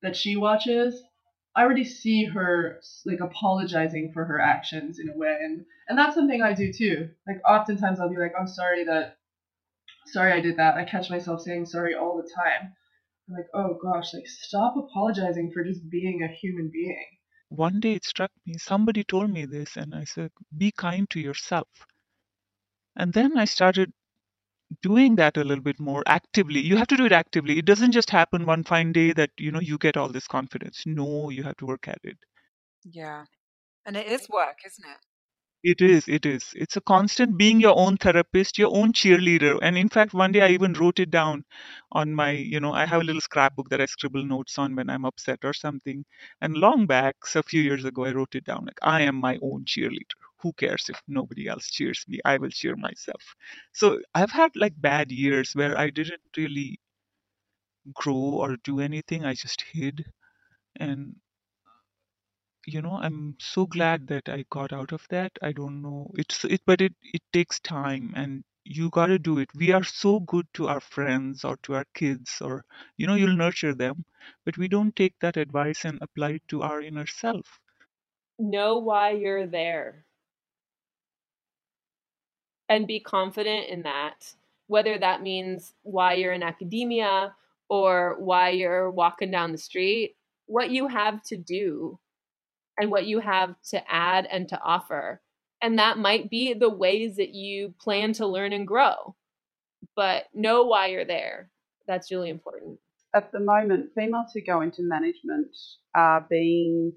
that 0.04 0.14
she 0.14 0.36
watches, 0.36 1.02
I 1.56 1.62
already 1.62 1.84
see 1.84 2.24
her 2.26 2.80
like 3.06 3.20
apologizing 3.20 4.12
for 4.12 4.24
her 4.26 4.40
actions 4.40 4.98
in 5.00 5.08
a 5.08 5.16
way, 5.16 5.36
and 5.42 5.64
and 5.88 5.98
that's 5.98 6.14
something 6.14 6.42
I 6.42 6.52
do 6.52 6.72
too. 6.72 7.08
Like 7.26 7.40
oftentimes 7.48 7.98
I'll 7.98 8.10
be 8.10 8.18
like, 8.18 8.34
I'm 8.38 8.46
sorry 8.46 8.84
that, 8.84 9.16
sorry 10.06 10.32
I 10.32 10.40
did 10.40 10.58
that. 10.58 10.76
I 10.76 10.84
catch 10.84 11.10
myself 11.10 11.40
saying 11.40 11.66
sorry 11.66 11.94
all 11.94 12.16
the 12.16 12.30
time. 12.34 12.74
I'm 13.28 13.34
like, 13.34 13.48
oh 13.54 13.78
gosh, 13.82 14.12
like 14.12 14.26
stop 14.26 14.74
apologizing 14.76 15.50
for 15.52 15.64
just 15.64 15.88
being 15.90 16.22
a 16.22 16.32
human 16.32 16.70
being. 16.72 17.06
One 17.48 17.80
day 17.80 17.94
it 17.94 18.04
struck 18.04 18.30
me, 18.46 18.54
somebody 18.58 19.04
told 19.04 19.30
me 19.30 19.46
this, 19.46 19.76
and 19.76 19.94
I 19.94 20.04
said, 20.04 20.32
be 20.56 20.72
kind 20.72 21.08
to 21.10 21.20
yourself. 21.20 21.68
And 22.96 23.12
then 23.12 23.38
I 23.38 23.44
started 23.44 23.92
doing 24.82 25.16
that 25.16 25.36
a 25.36 25.44
little 25.44 25.62
bit 25.64 25.78
more 25.80 26.02
actively 26.06 26.60
you 26.60 26.76
have 26.76 26.86
to 26.88 26.96
do 26.96 27.04
it 27.06 27.12
actively 27.12 27.58
it 27.58 27.64
doesn't 27.64 27.92
just 27.92 28.10
happen 28.10 28.46
one 28.46 28.64
fine 28.64 28.92
day 28.92 29.12
that 29.12 29.30
you 29.38 29.50
know 29.52 29.60
you 29.60 29.78
get 29.78 29.96
all 29.96 30.08
this 30.08 30.26
confidence 30.28 30.82
no 30.86 31.30
you 31.30 31.42
have 31.42 31.56
to 31.56 31.66
work 31.66 31.88
at 31.88 31.98
it 32.04 32.18
yeah 32.84 33.24
and 33.86 33.96
it 33.96 34.06
is 34.06 34.28
work 34.28 34.58
isn't 34.66 34.86
it 34.86 34.98
It 35.64 35.80
is, 35.82 36.06
it 36.06 36.26
is. 36.26 36.52
It's 36.54 36.76
a 36.76 36.80
constant 36.80 37.36
being 37.36 37.58
your 37.60 37.76
own 37.76 37.96
therapist, 37.96 38.56
your 38.56 38.72
own 38.72 38.92
cheerleader. 38.92 39.58
And 39.60 39.76
in 39.76 39.88
fact, 39.88 40.14
one 40.14 40.30
day 40.30 40.42
I 40.42 40.50
even 40.50 40.74
wrote 40.74 41.00
it 41.00 41.10
down 41.10 41.44
on 41.90 42.14
my, 42.14 42.30
you 42.30 42.60
know, 42.60 42.72
I 42.72 42.86
have 42.86 43.00
a 43.00 43.04
little 43.04 43.20
scrapbook 43.20 43.68
that 43.70 43.80
I 43.80 43.86
scribble 43.86 44.24
notes 44.24 44.58
on 44.58 44.76
when 44.76 44.88
I'm 44.88 45.04
upset 45.04 45.40
or 45.42 45.52
something. 45.52 46.04
And 46.40 46.56
long 46.56 46.86
back, 46.86 47.26
so 47.26 47.40
a 47.40 47.42
few 47.42 47.62
years 47.62 47.84
ago, 47.84 48.04
I 48.04 48.12
wrote 48.12 48.36
it 48.36 48.44
down 48.44 48.66
like, 48.66 48.78
I 48.80 49.00
am 49.02 49.16
my 49.16 49.38
own 49.42 49.64
cheerleader. 49.64 50.20
Who 50.44 50.52
cares 50.54 50.88
if 50.90 51.02
nobody 51.08 51.48
else 51.48 51.70
cheers 51.70 52.04
me? 52.08 52.20
I 52.24 52.38
will 52.38 52.50
cheer 52.50 52.76
myself. 52.76 53.34
So 53.74 54.00
I've 54.14 54.32
had 54.32 54.52
like 54.56 54.80
bad 54.80 55.12
years 55.12 55.54
where 55.54 55.78
I 55.78 55.90
didn't 55.90 56.22
really 56.36 56.80
grow 57.94 58.14
or 58.42 58.56
do 58.58 58.80
anything. 58.80 59.24
I 59.24 59.34
just 59.34 59.62
hid. 59.62 60.04
And 60.76 61.16
you 62.66 62.82
know 62.82 62.96
i'm 62.98 63.36
so 63.40 63.66
glad 63.66 64.06
that 64.08 64.28
i 64.28 64.44
got 64.50 64.72
out 64.72 64.92
of 64.92 65.06
that 65.08 65.32
i 65.42 65.52
don't 65.52 65.80
know 65.82 66.10
it's 66.16 66.44
it 66.44 66.60
but 66.66 66.80
it 66.82 66.94
it 67.02 67.22
takes 67.32 67.58
time 67.60 68.12
and 68.16 68.44
you 68.64 68.90
got 68.90 69.06
to 69.06 69.18
do 69.18 69.38
it 69.38 69.48
we 69.54 69.72
are 69.72 69.84
so 69.84 70.20
good 70.20 70.46
to 70.54 70.68
our 70.68 70.80
friends 70.80 71.44
or 71.44 71.56
to 71.62 71.74
our 71.74 71.86
kids 71.94 72.40
or 72.42 72.64
you 72.98 73.06
know 73.06 73.14
you'll 73.14 73.36
nurture 73.36 73.74
them 73.74 74.04
but 74.44 74.58
we 74.58 74.68
don't 74.68 74.96
take 74.96 75.18
that 75.20 75.36
advice 75.38 75.84
and 75.86 75.98
apply 76.02 76.30
it 76.32 76.42
to 76.48 76.62
our 76.62 76.82
inner 76.82 77.06
self 77.06 77.60
know 78.38 78.78
why 78.78 79.10
you're 79.10 79.46
there 79.46 80.06
and 82.74 82.86
be 82.86 83.00
confident 83.00 83.68
in 83.68 83.82
that 83.82 84.34
whether 84.66 84.98
that 84.98 85.22
means 85.22 85.74
why 85.82 86.14
you're 86.14 86.32
in 86.32 86.42
academia 86.42 87.34
or 87.68 88.16
why 88.18 88.48
you're 88.48 88.90
walking 88.90 89.30
down 89.30 89.52
the 89.52 89.58
street 89.58 90.16
what 90.46 90.70
you 90.70 90.88
have 90.88 91.22
to 91.22 91.36
do 91.36 91.98
and 92.78 92.90
what 92.90 93.06
you 93.06 93.20
have 93.20 93.54
to 93.70 93.82
add 93.90 94.26
and 94.30 94.48
to 94.48 94.60
offer. 94.60 95.20
And 95.62 95.78
that 95.78 95.98
might 95.98 96.28
be 96.28 96.54
the 96.54 96.68
ways 96.68 97.16
that 97.16 97.34
you 97.34 97.74
plan 97.80 98.12
to 98.14 98.26
learn 98.26 98.52
and 98.52 98.66
grow. 98.66 99.14
But 99.96 100.24
know 100.34 100.64
why 100.64 100.88
you're 100.88 101.04
there. 101.04 101.50
That's 101.86 102.10
really 102.10 102.30
important. 102.30 102.78
At 103.14 103.30
the 103.32 103.40
moment, 103.40 103.90
females 103.94 104.32
who 104.34 104.40
go 104.40 104.60
into 104.60 104.82
management 104.82 105.56
are 105.94 106.26
being 106.28 106.92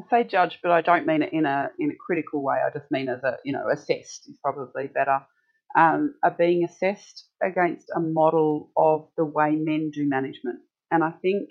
I 0.00 0.04
say 0.10 0.28
judged, 0.28 0.58
but 0.62 0.72
I 0.72 0.80
don't 0.80 1.06
mean 1.06 1.22
it 1.22 1.32
in 1.32 1.46
a 1.46 1.70
in 1.78 1.90
a 1.90 1.96
critical 1.96 2.42
way. 2.42 2.56
I 2.56 2.70
just 2.76 2.90
mean 2.90 3.08
as 3.08 3.22
a 3.22 3.38
you 3.44 3.52
know 3.52 3.68
assessed 3.72 4.28
is 4.28 4.38
probably 4.42 4.88
better. 4.88 5.20
Um, 5.76 6.14
are 6.22 6.30
being 6.30 6.64
assessed 6.64 7.26
against 7.42 7.90
a 7.94 8.00
model 8.00 8.70
of 8.76 9.08
the 9.16 9.24
way 9.24 9.52
men 9.56 9.90
do 9.92 10.08
management, 10.08 10.60
and 10.90 11.02
I 11.02 11.10
think 11.10 11.50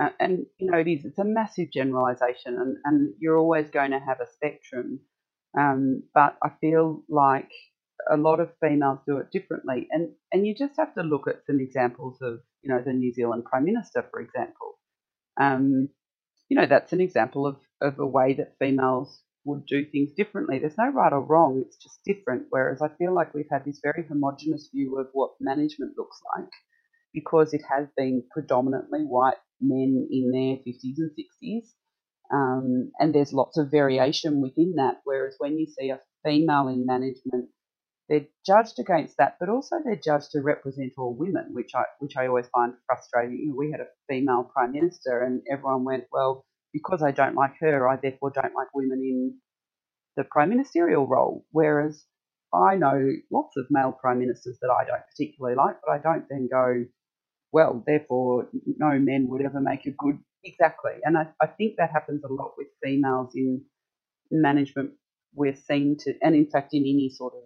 uh, 0.00 0.08
and 0.18 0.46
you 0.58 0.70
know, 0.70 0.78
it 0.78 0.88
is 0.88 1.04
it's 1.04 1.18
a 1.18 1.24
massive 1.24 1.70
generalization, 1.70 2.56
and, 2.58 2.76
and 2.84 3.14
you're 3.20 3.38
always 3.38 3.70
going 3.70 3.92
to 3.92 4.00
have 4.00 4.20
a 4.20 4.30
spectrum. 4.32 5.00
Um, 5.56 6.02
but 6.12 6.36
I 6.42 6.50
feel 6.60 7.04
like 7.08 7.50
a 8.10 8.16
lot 8.16 8.40
of 8.40 8.50
females 8.60 8.98
do 9.06 9.18
it 9.18 9.30
differently, 9.30 9.86
and 9.90 10.10
and 10.32 10.46
you 10.46 10.54
just 10.54 10.74
have 10.78 10.94
to 10.94 11.02
look 11.02 11.28
at 11.28 11.46
some 11.46 11.60
examples 11.60 12.18
of 12.22 12.40
you 12.62 12.70
know 12.70 12.82
the 12.84 12.92
New 12.92 13.12
Zealand 13.12 13.44
Prime 13.44 13.64
Minister, 13.64 14.04
for 14.10 14.20
example. 14.20 14.78
Um, 15.40 15.90
you 16.54 16.60
know, 16.60 16.66
that's 16.68 16.92
an 16.92 17.00
example 17.00 17.48
of, 17.48 17.56
of 17.82 17.98
a 17.98 18.06
way 18.06 18.32
that 18.34 18.54
females 18.60 19.20
would 19.44 19.66
do 19.66 19.84
things 19.84 20.12
differently. 20.16 20.60
There's 20.60 20.78
no 20.78 20.88
right 20.88 21.12
or 21.12 21.20
wrong, 21.20 21.60
it's 21.66 21.76
just 21.76 21.98
different. 22.06 22.44
Whereas 22.50 22.80
I 22.80 22.90
feel 22.96 23.12
like 23.12 23.34
we've 23.34 23.50
had 23.50 23.64
this 23.64 23.80
very 23.82 24.06
homogenous 24.08 24.70
view 24.72 24.96
of 25.00 25.08
what 25.14 25.32
management 25.40 25.94
looks 25.98 26.20
like 26.36 26.48
because 27.12 27.54
it 27.54 27.62
has 27.68 27.88
been 27.96 28.22
predominantly 28.30 29.00
white 29.00 29.38
men 29.60 30.06
in 30.12 30.30
their 30.30 30.58
50s 30.64 30.98
and 30.98 31.10
60s. 31.10 31.64
Um, 32.32 32.92
and 33.00 33.12
there's 33.12 33.32
lots 33.32 33.58
of 33.58 33.72
variation 33.72 34.40
within 34.40 34.74
that. 34.76 35.00
Whereas 35.02 35.34
when 35.38 35.58
you 35.58 35.66
see 35.66 35.90
a 35.90 35.98
female 36.24 36.68
in 36.68 36.86
management, 36.86 37.48
they're 38.08 38.26
judged 38.46 38.78
against 38.78 39.16
that, 39.18 39.36
but 39.40 39.48
also 39.48 39.76
they're 39.84 39.96
judged 39.96 40.32
to 40.32 40.42
represent 40.42 40.92
all 40.98 41.14
women, 41.14 41.48
which 41.52 41.72
I 41.74 41.84
which 42.00 42.16
I 42.16 42.26
always 42.26 42.48
find 42.48 42.74
frustrating. 42.86 43.54
We 43.56 43.70
had 43.70 43.80
a 43.80 43.88
female 44.08 44.44
prime 44.52 44.72
minister, 44.72 45.22
and 45.22 45.42
everyone 45.50 45.84
went, 45.84 46.04
"Well, 46.12 46.44
because 46.72 47.02
I 47.02 47.12
don't 47.12 47.34
like 47.36 47.54
her, 47.60 47.88
I 47.88 47.96
therefore 47.96 48.30
don't 48.30 48.54
like 48.54 48.68
women 48.74 49.00
in 49.00 49.38
the 50.16 50.24
prime 50.24 50.50
ministerial 50.50 51.06
role." 51.06 51.46
Whereas 51.52 52.04
I 52.52 52.76
know 52.76 53.10
lots 53.32 53.56
of 53.56 53.66
male 53.70 53.92
prime 53.92 54.20
ministers 54.20 54.58
that 54.62 54.70
I 54.70 54.84
don't 54.84 55.02
particularly 55.10 55.56
like, 55.56 55.76
but 55.84 55.92
I 55.92 55.98
don't 55.98 56.26
then 56.30 56.48
go, 56.52 56.84
well, 57.52 57.82
therefore, 57.86 58.48
no 58.78 58.98
men 58.98 59.28
would 59.28 59.42
ever 59.44 59.60
make 59.60 59.86
a 59.86 59.92
good. 59.92 60.18
Exactly. 60.44 60.92
And 61.04 61.16
I, 61.16 61.28
I 61.42 61.46
think 61.46 61.76
that 61.78 61.90
happens 61.92 62.22
a 62.24 62.32
lot 62.32 62.52
with 62.58 62.68
females 62.82 63.32
in 63.34 63.62
management. 64.30 64.92
We're 65.34 65.56
seen 65.56 65.96
to, 66.00 66.14
and 66.22 66.34
in 66.34 66.50
fact, 66.50 66.74
in 66.74 66.82
any 66.82 67.10
sort 67.10 67.34
of, 67.34 67.44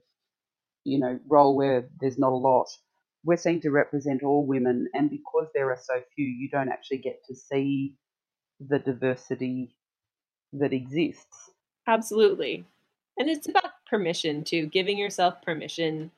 you 0.88 0.98
know, 0.98 1.18
role 1.29 1.57
where 1.57 1.88
there's 2.01 2.18
not 2.18 2.33
a 2.33 2.37
lot, 2.37 2.66
we're 3.24 3.37
seen 3.37 3.61
to 3.61 3.70
represent 3.70 4.22
all 4.22 4.46
women. 4.46 4.88
And 4.94 5.11
because 5.11 5.48
there 5.55 5.70
are 5.70 5.79
so 5.81 6.01
few, 6.14 6.27
you 6.27 6.48
don't 6.51 6.68
actually 6.68 6.98
get 6.98 7.20
to 7.29 7.35
see 7.35 7.94
the 8.61 8.79
diversity 8.79 9.74
that 10.53 10.72
exists. 10.72 11.51
Absolutely. 11.87 12.64
And 13.18 13.29
it's 13.29 13.48
about 13.48 13.72
permission 13.88 14.44
too, 14.44 14.66
giving 14.66 14.98
yourself 14.98 15.42
permission 15.42 16.11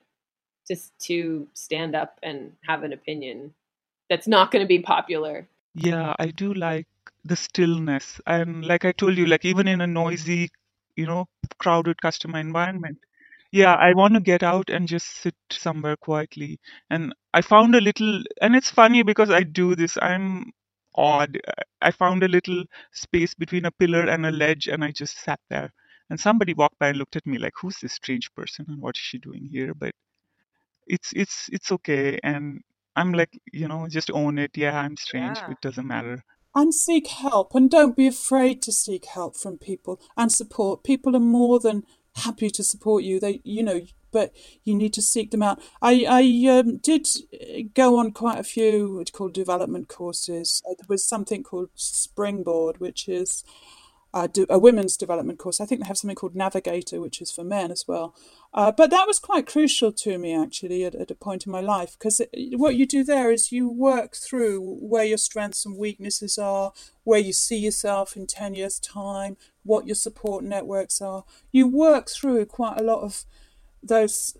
just 0.68 0.98
to 1.00 1.48
stand 1.54 1.96
up 1.96 2.18
and 2.22 2.52
have 2.66 2.83
an 2.83 2.92
opinion 2.92 3.54
that's 4.09 4.28
not 4.28 4.50
going 4.50 4.62
to 4.62 4.68
be 4.68 4.80
popular. 4.80 5.46
Yeah, 5.74 6.14
I 6.18 6.26
do 6.28 6.52
like 6.52 6.87
the 7.24 7.37
stillness. 7.37 8.20
And 8.26 8.64
like 8.64 8.85
I 8.85 8.92
told 8.92 9.16
you, 9.16 9.26
like 9.26 9.44
even 9.44 9.68
in 9.68 9.80
a 9.80 9.87
noisy, 9.87 10.50
you 10.96 11.06
know, 11.06 11.28
crowded 11.59 12.00
customer 12.02 12.38
environment, 12.38 12.98
yeah, 13.52 13.74
I 13.74 13.94
want 13.94 14.14
to 14.14 14.20
get 14.20 14.42
out 14.42 14.70
and 14.70 14.86
just 14.86 15.06
sit 15.22 15.34
somewhere 15.50 15.96
quietly. 15.96 16.60
And 16.88 17.14
I 17.34 17.42
found 17.42 17.74
a 17.74 17.80
little, 17.80 18.22
and 18.40 18.54
it's 18.54 18.70
funny 18.70 19.02
because 19.02 19.30
I 19.30 19.42
do 19.42 19.74
this. 19.74 19.98
I'm 20.00 20.52
odd. 20.94 21.38
I 21.82 21.90
found 21.90 22.22
a 22.22 22.28
little 22.28 22.64
space 22.92 23.34
between 23.34 23.64
a 23.64 23.72
pillar 23.72 24.08
and 24.08 24.26
a 24.26 24.30
ledge, 24.30 24.68
and 24.68 24.84
I 24.84 24.92
just 24.92 25.18
sat 25.18 25.40
there. 25.48 25.72
And 26.08 26.18
somebody 26.18 26.54
walked 26.54 26.78
by 26.78 26.88
and 26.88 26.98
looked 26.98 27.16
at 27.16 27.26
me 27.26 27.38
like, 27.38 27.52
"Who's 27.60 27.78
this 27.80 27.92
strange 27.92 28.32
person 28.34 28.66
and 28.68 28.80
what 28.80 28.96
is 28.96 29.02
she 29.02 29.18
doing 29.18 29.46
here?" 29.50 29.74
But 29.74 29.92
it's 30.86 31.12
it's 31.14 31.48
it's 31.52 31.72
okay, 31.72 32.18
and 32.22 32.60
I'm 32.96 33.12
like, 33.12 33.38
you 33.52 33.68
know, 33.68 33.86
just 33.88 34.10
own 34.10 34.38
it. 34.38 34.56
Yeah, 34.56 34.78
I'm 34.78 34.96
strange. 34.96 35.38
Yeah. 35.38 35.52
It 35.52 35.60
doesn't 35.60 35.86
matter. 35.86 36.24
And 36.54 36.74
seek 36.74 37.06
help, 37.06 37.54
and 37.54 37.70
don't 37.70 37.96
be 37.96 38.08
afraid 38.08 38.60
to 38.62 38.72
seek 38.72 39.06
help 39.06 39.36
from 39.36 39.58
people 39.58 40.00
and 40.16 40.32
support. 40.32 40.82
People 40.82 41.14
are 41.14 41.20
more 41.20 41.60
than 41.60 41.84
happy 42.16 42.50
to 42.50 42.62
support 42.62 43.04
you. 43.04 43.20
They, 43.20 43.40
you 43.44 43.62
know, 43.62 43.80
but 44.12 44.32
you 44.64 44.74
need 44.74 44.92
to 44.94 45.02
seek 45.02 45.30
them 45.30 45.42
out. 45.42 45.60
I, 45.80 46.04
I 46.08 46.58
um, 46.58 46.78
did 46.78 47.06
go 47.74 47.98
on 47.98 48.12
quite 48.12 48.38
a 48.38 48.44
few 48.44 48.96
what 48.96 49.12
called 49.12 49.32
development 49.32 49.88
courses. 49.88 50.62
There 50.64 50.86
was 50.88 51.06
something 51.06 51.42
called 51.42 51.70
Springboard, 51.74 52.80
which 52.80 53.08
is 53.08 53.44
uh, 54.12 54.28
a 54.48 54.58
women's 54.58 54.96
development 54.96 55.38
course. 55.38 55.60
I 55.60 55.66
think 55.66 55.80
they 55.80 55.86
have 55.86 55.98
something 55.98 56.16
called 56.16 56.34
Navigator, 56.34 57.00
which 57.00 57.20
is 57.20 57.30
for 57.30 57.44
men 57.44 57.70
as 57.70 57.84
well. 57.86 58.14
Uh, 58.52 58.72
but 58.72 58.90
that 58.90 59.06
was 59.06 59.20
quite 59.20 59.46
crucial 59.46 59.92
to 59.92 60.18
me 60.18 60.34
actually 60.34 60.84
at, 60.84 60.94
at 60.94 61.10
a 61.10 61.14
point 61.14 61.46
in 61.46 61.52
my 61.52 61.60
life 61.60 61.96
because 61.98 62.20
what 62.52 62.74
you 62.74 62.86
do 62.86 63.04
there 63.04 63.30
is 63.30 63.52
you 63.52 63.68
work 63.68 64.16
through 64.16 64.60
where 64.80 65.04
your 65.04 65.18
strengths 65.18 65.64
and 65.64 65.78
weaknesses 65.78 66.38
are, 66.38 66.72
where 67.04 67.20
you 67.20 67.32
see 67.32 67.58
yourself 67.58 68.16
in 68.16 68.26
10 68.26 68.54
years' 68.54 68.80
time, 68.80 69.36
what 69.62 69.86
your 69.86 69.94
support 69.94 70.42
networks 70.42 71.00
are. 71.00 71.24
You 71.52 71.68
work 71.68 72.08
through 72.10 72.46
quite 72.46 72.80
a 72.80 72.84
lot 72.84 73.02
of 73.02 73.24
those 73.82 74.36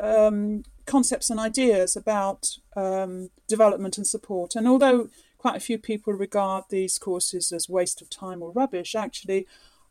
um, 0.00 0.62
concepts 0.86 1.30
and 1.30 1.40
ideas 1.40 1.96
about 1.96 2.58
um, 2.76 3.30
development 3.48 3.96
and 3.96 4.06
support. 4.06 4.54
And 4.54 4.68
although 4.68 5.08
quite 5.44 5.56
a 5.56 5.60
few 5.60 5.76
people 5.76 6.14
regard 6.14 6.64
these 6.70 6.98
courses 6.98 7.52
as 7.52 7.68
waste 7.68 8.00
of 8.00 8.08
time 8.08 8.42
or 8.42 8.50
rubbish. 8.50 8.94
Actually, 8.94 9.46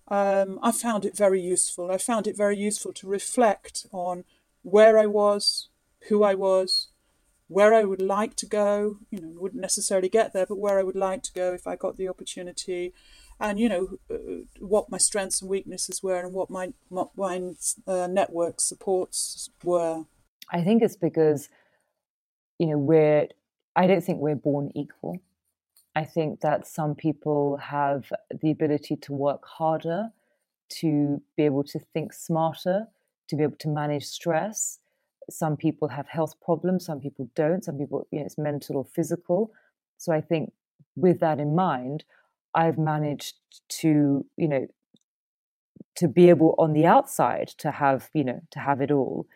um, 0.07 0.57
I 0.63 0.71
found 0.71 1.05
it 1.05 1.15
very 1.15 1.39
useful. 1.39 1.91
I 1.91 1.99
found 1.99 2.25
it 2.25 2.35
very 2.35 2.57
useful 2.57 2.91
to 2.93 3.07
reflect 3.07 3.85
on 3.91 4.23
where 4.63 4.97
I 4.97 5.05
was, 5.05 5.69
who 6.09 6.23
I 6.23 6.33
was, 6.33 6.87
where 7.49 7.71
I 7.71 7.83
would 7.83 8.01
like 8.01 8.35
to 8.37 8.47
go. 8.47 8.97
You 9.11 9.21
know, 9.21 9.33
wouldn't 9.39 9.61
necessarily 9.61 10.09
get 10.09 10.33
there, 10.33 10.47
but 10.47 10.57
where 10.57 10.79
I 10.79 10.81
would 10.81 10.95
like 10.95 11.21
to 11.21 11.33
go 11.33 11.53
if 11.53 11.67
I 11.67 11.75
got 11.75 11.97
the 11.97 12.09
opportunity, 12.09 12.91
and 13.39 13.59
you 13.59 13.69
know 13.69 13.99
uh, 14.09 14.45
what 14.57 14.89
my 14.89 14.97
strengths 14.97 15.39
and 15.39 15.51
weaknesses 15.51 16.01
were, 16.01 16.19
and 16.19 16.33
what 16.33 16.49
my 16.49 16.73
what 16.89 17.09
my 17.15 17.53
uh, 17.85 18.07
network 18.07 18.59
supports 18.59 19.51
were. 19.63 20.05
I 20.51 20.63
think 20.63 20.81
it's 20.81 20.97
because 20.97 21.47
you 22.57 22.65
know 22.69 22.79
we're. 22.79 23.27
I 23.75 23.85
don't 23.85 24.03
think 24.03 24.17
we're 24.17 24.33
born 24.49 24.71
equal. 24.73 25.21
I 25.95 26.05
think 26.05 26.41
that 26.41 26.67
some 26.67 26.95
people 26.95 27.57
have 27.57 28.11
the 28.41 28.51
ability 28.51 28.95
to 28.97 29.13
work 29.13 29.45
harder, 29.45 30.09
to 30.79 31.21
be 31.37 31.43
able 31.43 31.63
to 31.65 31.79
think 31.79 32.13
smarter, 32.13 32.87
to 33.27 33.35
be 33.35 33.43
able 33.43 33.57
to 33.57 33.69
manage 33.69 34.05
stress. 34.05 34.79
Some 35.29 35.55
people 35.55 35.89
have 35.89 36.07
health 36.07 36.35
problems, 36.41 36.85
some 36.85 36.99
people 36.99 37.29
don't. 37.35 37.63
Some 37.63 37.77
people, 37.77 38.07
you 38.11 38.19
know, 38.19 38.25
it's 38.25 38.37
mental 38.37 38.77
or 38.77 38.85
physical. 38.85 39.51
So 39.97 40.11
I 40.11 40.21
think 40.21 40.51
with 40.95 41.19
that 41.19 41.39
in 41.39 41.55
mind, 41.55 42.03
I've 42.55 42.77
managed 42.77 43.35
to, 43.81 44.25
you 44.35 44.47
know, 44.47 44.67
to 45.95 46.07
be 46.07 46.29
able 46.29 46.55
on 46.57 46.73
the 46.73 46.85
outside 46.85 47.47
to 47.59 47.71
have 47.71 48.09
you 48.13 48.23
know 48.23 48.41
to 48.51 48.59
have 48.59 48.81
it 48.81 48.91
all 48.91 49.27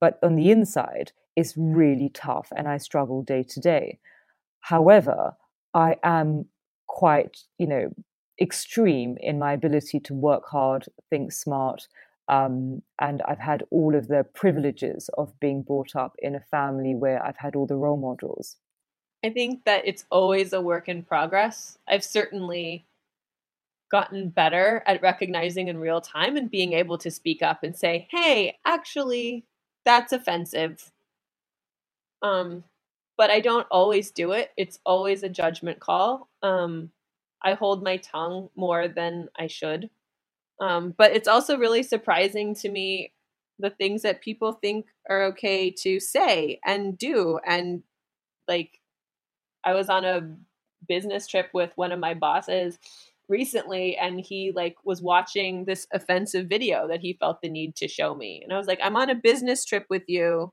but 0.00 0.18
on 0.22 0.36
the 0.36 0.50
inside 0.50 1.12
is 1.36 1.54
really 1.56 2.08
tough 2.08 2.48
and 2.56 2.66
i 2.68 2.76
struggle 2.76 3.22
day 3.22 3.42
to 3.42 3.60
day 3.60 3.98
however 4.60 5.36
i 5.74 5.96
am 6.02 6.46
quite 6.86 7.38
you 7.58 7.66
know 7.66 7.90
extreme 8.40 9.16
in 9.20 9.38
my 9.38 9.52
ability 9.52 9.98
to 9.98 10.14
work 10.14 10.44
hard 10.48 10.86
think 11.10 11.32
smart 11.32 11.88
um, 12.28 12.82
and 12.98 13.22
I've 13.22 13.38
had 13.38 13.64
all 13.70 13.94
of 13.94 14.08
the 14.08 14.24
privileges 14.34 15.08
of 15.16 15.38
being 15.40 15.62
brought 15.62 15.96
up 15.96 16.14
in 16.18 16.34
a 16.34 16.40
family 16.40 16.94
where 16.94 17.24
I've 17.24 17.38
had 17.38 17.56
all 17.56 17.66
the 17.66 17.76
role 17.76 17.96
models. 17.96 18.56
I 19.24 19.30
think 19.30 19.64
that 19.64 19.86
it's 19.86 20.04
always 20.10 20.52
a 20.52 20.60
work 20.60 20.88
in 20.88 21.02
progress. 21.02 21.78
I've 21.88 22.04
certainly 22.04 22.84
gotten 23.90 24.28
better 24.28 24.82
at 24.86 25.00
recognizing 25.00 25.68
in 25.68 25.78
real 25.78 26.02
time 26.02 26.36
and 26.36 26.50
being 26.50 26.74
able 26.74 26.98
to 26.98 27.10
speak 27.10 27.42
up 27.42 27.62
and 27.62 27.74
say, 27.74 28.06
"Hey, 28.10 28.58
actually, 28.64 29.44
that's 29.84 30.12
offensive." 30.12 30.92
Um, 32.20 32.64
but 33.18 33.30
I 33.30 33.40
don't 33.40 33.66
always 33.70 34.12
do 34.12 34.32
it. 34.32 34.52
It's 34.56 34.78
always 34.86 35.22
a 35.22 35.28
judgment 35.28 35.80
call. 35.80 36.30
Um, 36.42 36.90
I 37.42 37.54
hold 37.54 37.82
my 37.82 37.98
tongue 37.98 38.48
more 38.56 38.88
than 38.88 39.28
I 39.36 39.48
should. 39.48 39.90
Um, 40.60 40.94
but 40.96 41.12
it's 41.12 41.28
also 41.28 41.58
really 41.58 41.82
surprising 41.82 42.54
to 42.56 42.70
me 42.70 43.12
the 43.58 43.70
things 43.70 44.02
that 44.02 44.22
people 44.22 44.52
think 44.52 44.86
are 45.10 45.24
okay 45.24 45.70
to 45.70 45.98
say 45.98 46.60
and 46.64 46.96
do. 46.96 47.40
And 47.44 47.82
like, 48.46 48.80
I 49.64 49.74
was 49.74 49.88
on 49.88 50.04
a 50.04 50.30
business 50.88 51.26
trip 51.26 51.50
with 51.52 51.72
one 51.74 51.90
of 51.90 51.98
my 51.98 52.14
bosses 52.14 52.78
recently 53.28 53.96
and 53.96 54.20
he 54.20 54.52
like 54.52 54.76
was 54.84 55.02
watching 55.02 55.64
this 55.64 55.86
offensive 55.92 56.46
video 56.46 56.88
that 56.88 57.00
he 57.00 57.12
felt 57.14 57.42
the 57.42 57.48
need 57.48 57.76
to 57.76 57.86
show 57.86 58.14
me 58.14 58.40
and 58.42 58.54
i 58.54 58.56
was 58.56 58.66
like 58.66 58.78
i'm 58.82 58.96
on 58.96 59.10
a 59.10 59.14
business 59.14 59.66
trip 59.66 59.84
with 59.90 60.02
you 60.06 60.50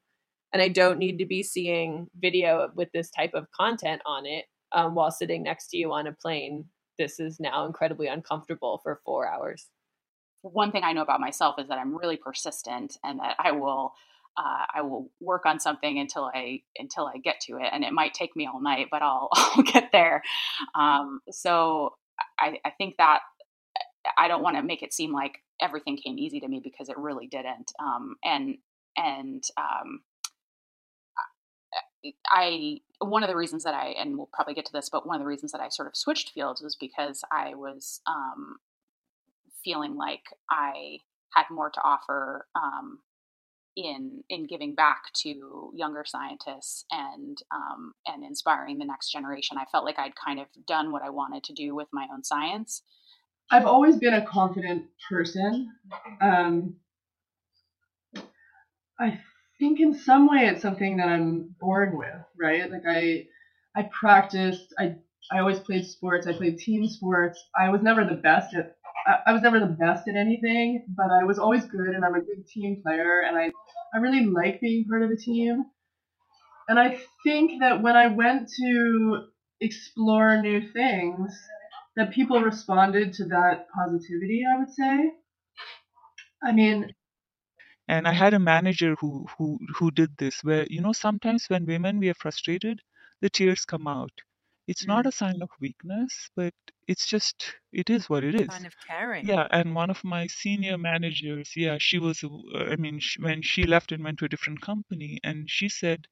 and 0.56 0.62
i 0.62 0.70
don't 0.70 0.98
need 0.98 1.20
to 1.20 1.26
be 1.26 1.44
seeing 1.44 2.08
video 2.18 2.70
with 2.76 2.90
this 2.94 3.10
type 3.12 3.32
of 3.34 3.52
content 3.52 4.02
on 4.06 4.26
it 4.26 4.46
um, 4.72 4.96
while 4.96 5.12
sitting 5.12 5.44
next 5.44 5.68
to 5.68 5.78
you 5.78 5.92
on 5.92 6.08
a 6.08 6.14
plane 6.14 6.64
this 6.98 7.20
is 7.20 7.40
now 7.40 7.66
incredibly 7.66 8.08
uncomfortable 8.08 8.80
for 8.82 9.02
four 9.06 9.28
hours 9.28 9.68
one 10.42 10.72
thing 10.72 10.84
I 10.84 10.94
know 10.94 11.02
about 11.02 11.20
myself 11.20 11.56
is 11.58 11.68
that 11.70 11.80
I'm 11.80 11.98
really 11.98 12.18
persistent 12.18 12.98
and 13.04 13.20
that 13.20 13.36
I 13.40 13.52
will 13.52 13.94
uh, 14.38 14.66
I 14.76 14.82
will 14.82 15.10
work 15.22 15.46
on 15.46 15.60
something 15.60 15.98
until 15.98 16.30
I 16.34 16.62
until 16.78 17.08
I 17.08 17.18
get 17.18 17.40
to 17.48 17.54
it, 17.58 17.70
and 17.72 17.84
it 17.84 17.94
might 17.94 18.14
take 18.14 18.36
me 18.36 18.48
all 18.48 18.62
night, 18.62 18.88
but 18.92 19.02
I'll 19.02 19.30
I'll 19.34 19.64
get 19.64 19.92
there. 19.92 20.22
Um, 20.76 21.22
so 21.32 21.96
I, 22.40 22.60
I 22.66 22.72
think 22.72 22.96
that 22.98 23.20
I 24.18 24.28
don't 24.28 24.44
want 24.44 24.58
to 24.58 24.64
make 24.64 24.84
it 24.84 24.94
seem 24.94 25.14
like 25.14 25.38
everything 25.62 25.98
came 25.98 26.20
easy 26.20 26.42
to 26.42 26.48
me 26.48 26.60
because 26.62 26.90
it 26.90 26.98
really 26.98 27.28
didn't. 27.28 27.72
Um, 27.80 28.16
and 28.24 28.58
and 28.98 29.44
um, 29.58 30.02
I 32.30 32.80
one 33.00 33.24
of 33.24 33.30
the 33.30 33.36
reasons 33.36 33.64
that 33.64 33.74
I 33.74 33.88
and 34.00 34.18
we'll 34.18 34.30
probably 34.34 34.54
get 34.54 34.66
to 34.66 34.74
this, 34.74 34.90
but 34.90 35.08
one 35.08 35.16
of 35.16 35.22
the 35.22 35.28
reasons 35.28 35.52
that 35.52 35.62
I 35.62 35.70
sort 35.70 35.88
of 35.88 35.96
switched 35.96 36.32
fields 36.32 36.62
was 36.62 36.76
because 36.76 37.24
I 37.32 37.56
was 37.56 38.02
um, 38.08 38.58
feeling 39.64 39.96
like 39.96 40.24
I 40.50 41.00
had 41.34 41.46
more 41.52 41.70
to 41.70 41.82
offer 41.84 42.48
um, 42.56 43.00
in 43.76 44.24
in 44.30 44.48
giving 44.48 44.74
back 44.74 45.12
to 45.14 45.72
younger 45.76 46.04
scientists 46.06 46.86
and 46.92 47.38
um, 47.54 47.94
and 48.06 48.24
inspiring 48.24 48.78
the 48.78 48.86
next 48.86 49.12
generation. 49.12 49.58
I 49.58 49.66
felt 49.72 49.86
like 49.86 50.00
I'd 50.00 50.16
kind 50.16 50.40
of 50.40 50.48
done 50.68 50.92
what 50.92 51.02
I 51.02 51.10
wanted 51.10 51.44
to 51.46 51.54
do 51.54 51.76
with 51.76 51.88
my 51.92 52.08
own 52.14 52.24
science. 52.24 52.82
I've 53.52 53.66
always 53.66 53.98
been 53.98 54.14
a 54.14 54.26
confident 54.26 54.86
person. 55.08 55.72
Um, 56.22 56.78
I 59.00 59.20
think 59.60 59.80
in 59.80 59.94
some 59.94 60.28
way 60.28 60.48
it's 60.48 60.62
something 60.62 60.98
that 60.98 61.08
I'm 61.10 61.56
born 61.60 61.98
with, 61.98 62.22
right? 62.40 62.70
Like 62.70 62.84
I 62.88 63.28
I 63.76 63.84
practiced. 63.84 64.74
I 64.80 64.96
I 65.32 65.40
always 65.40 65.60
played 65.60 65.86
sports. 65.86 66.28
I 66.28 66.34
played 66.34 66.58
team 66.58 66.88
sports. 66.88 67.44
I 67.58 67.70
was 67.70 67.82
never 67.82 68.06
the 68.06 68.16
best 68.16 68.54
at 68.56 68.76
I, 69.28 69.34
was 69.34 69.44
never 69.44 69.60
the 69.60 69.68
best 69.68 70.08
at 70.08 70.16
anything, 70.16 70.84
but 70.98 71.12
I 71.12 71.24
was 71.26 71.38
always 71.38 71.66
good, 71.66 71.90
and 71.90 72.04
I'm 72.04 72.16
a 72.16 72.22
good 72.22 72.48
team 72.48 72.82
player, 72.82 73.22
and 73.22 73.38
I 73.38 73.52
I 73.94 73.98
really 74.00 74.26
like 74.26 74.62
being 74.62 74.86
part 74.86 75.04
of 75.04 75.12
a 75.12 75.16
team. 75.18 75.66
And 76.68 76.80
I 76.80 77.00
think 77.24 77.60
that 77.62 77.82
when 77.82 77.96
I 77.96 78.08
went 78.08 78.50
to 78.60 79.28
explore 79.62 80.42
new 80.42 80.72
things, 80.72 81.34
that 81.96 82.12
people 82.12 82.42
responded 82.42 83.14
to 83.14 83.26
that 83.26 83.68
positivity. 83.70 84.44
I 84.48 84.60
would 84.60 84.72
say. 84.72 85.12
I 86.44 86.52
mean, 86.54 86.94
and 87.88 88.08
i 88.08 88.14
had 88.14 88.34
a 88.34 88.40
manager 88.40 88.96
who 89.00 89.26
who 89.38 89.58
who 89.76 89.92
did 89.92 90.16
this 90.18 90.44
where 90.44 90.66
you 90.70 90.82
know 90.82 90.94
sometimes 90.94 91.48
when 91.50 91.66
women 91.66 92.00
we 92.00 92.10
are 92.10 92.14
frustrated 92.26 92.82
the 93.22 93.30
tears 93.30 93.66
come 93.66 93.88
out 93.88 94.12
it's 94.68 94.88
not 94.88 95.06
Mm. 95.06 95.08
a 95.08 95.12
sign 95.12 95.42
of 95.42 95.50
weakness, 95.60 96.30
but 96.36 96.54
it's 96.88 97.08
just 97.08 97.56
it 97.72 97.90
is 97.90 98.10
what 98.10 98.24
it 98.24 98.36
is. 98.36 98.54
Kind 98.54 98.66
of 98.66 98.78
caring. 98.80 99.30
Yeah, 99.30 99.48
and 99.52 99.76
one 99.76 99.90
of 99.90 100.04
my 100.04 100.28
senior 100.28 100.78
managers, 100.78 101.54
yeah, 101.56 101.78
she 101.80 102.00
was, 102.00 102.24
I 102.56 102.76
mean, 102.78 103.00
sh 103.00 103.18
when 103.20 103.42
she 103.42 103.64
left 103.66 103.92
and 103.92 104.04
went 104.04 104.20
to 104.20 104.26
a 104.26 104.30
different 104.30 104.62
company, 104.62 105.20
and 105.24 105.50
she 105.50 105.70
said 105.70 106.08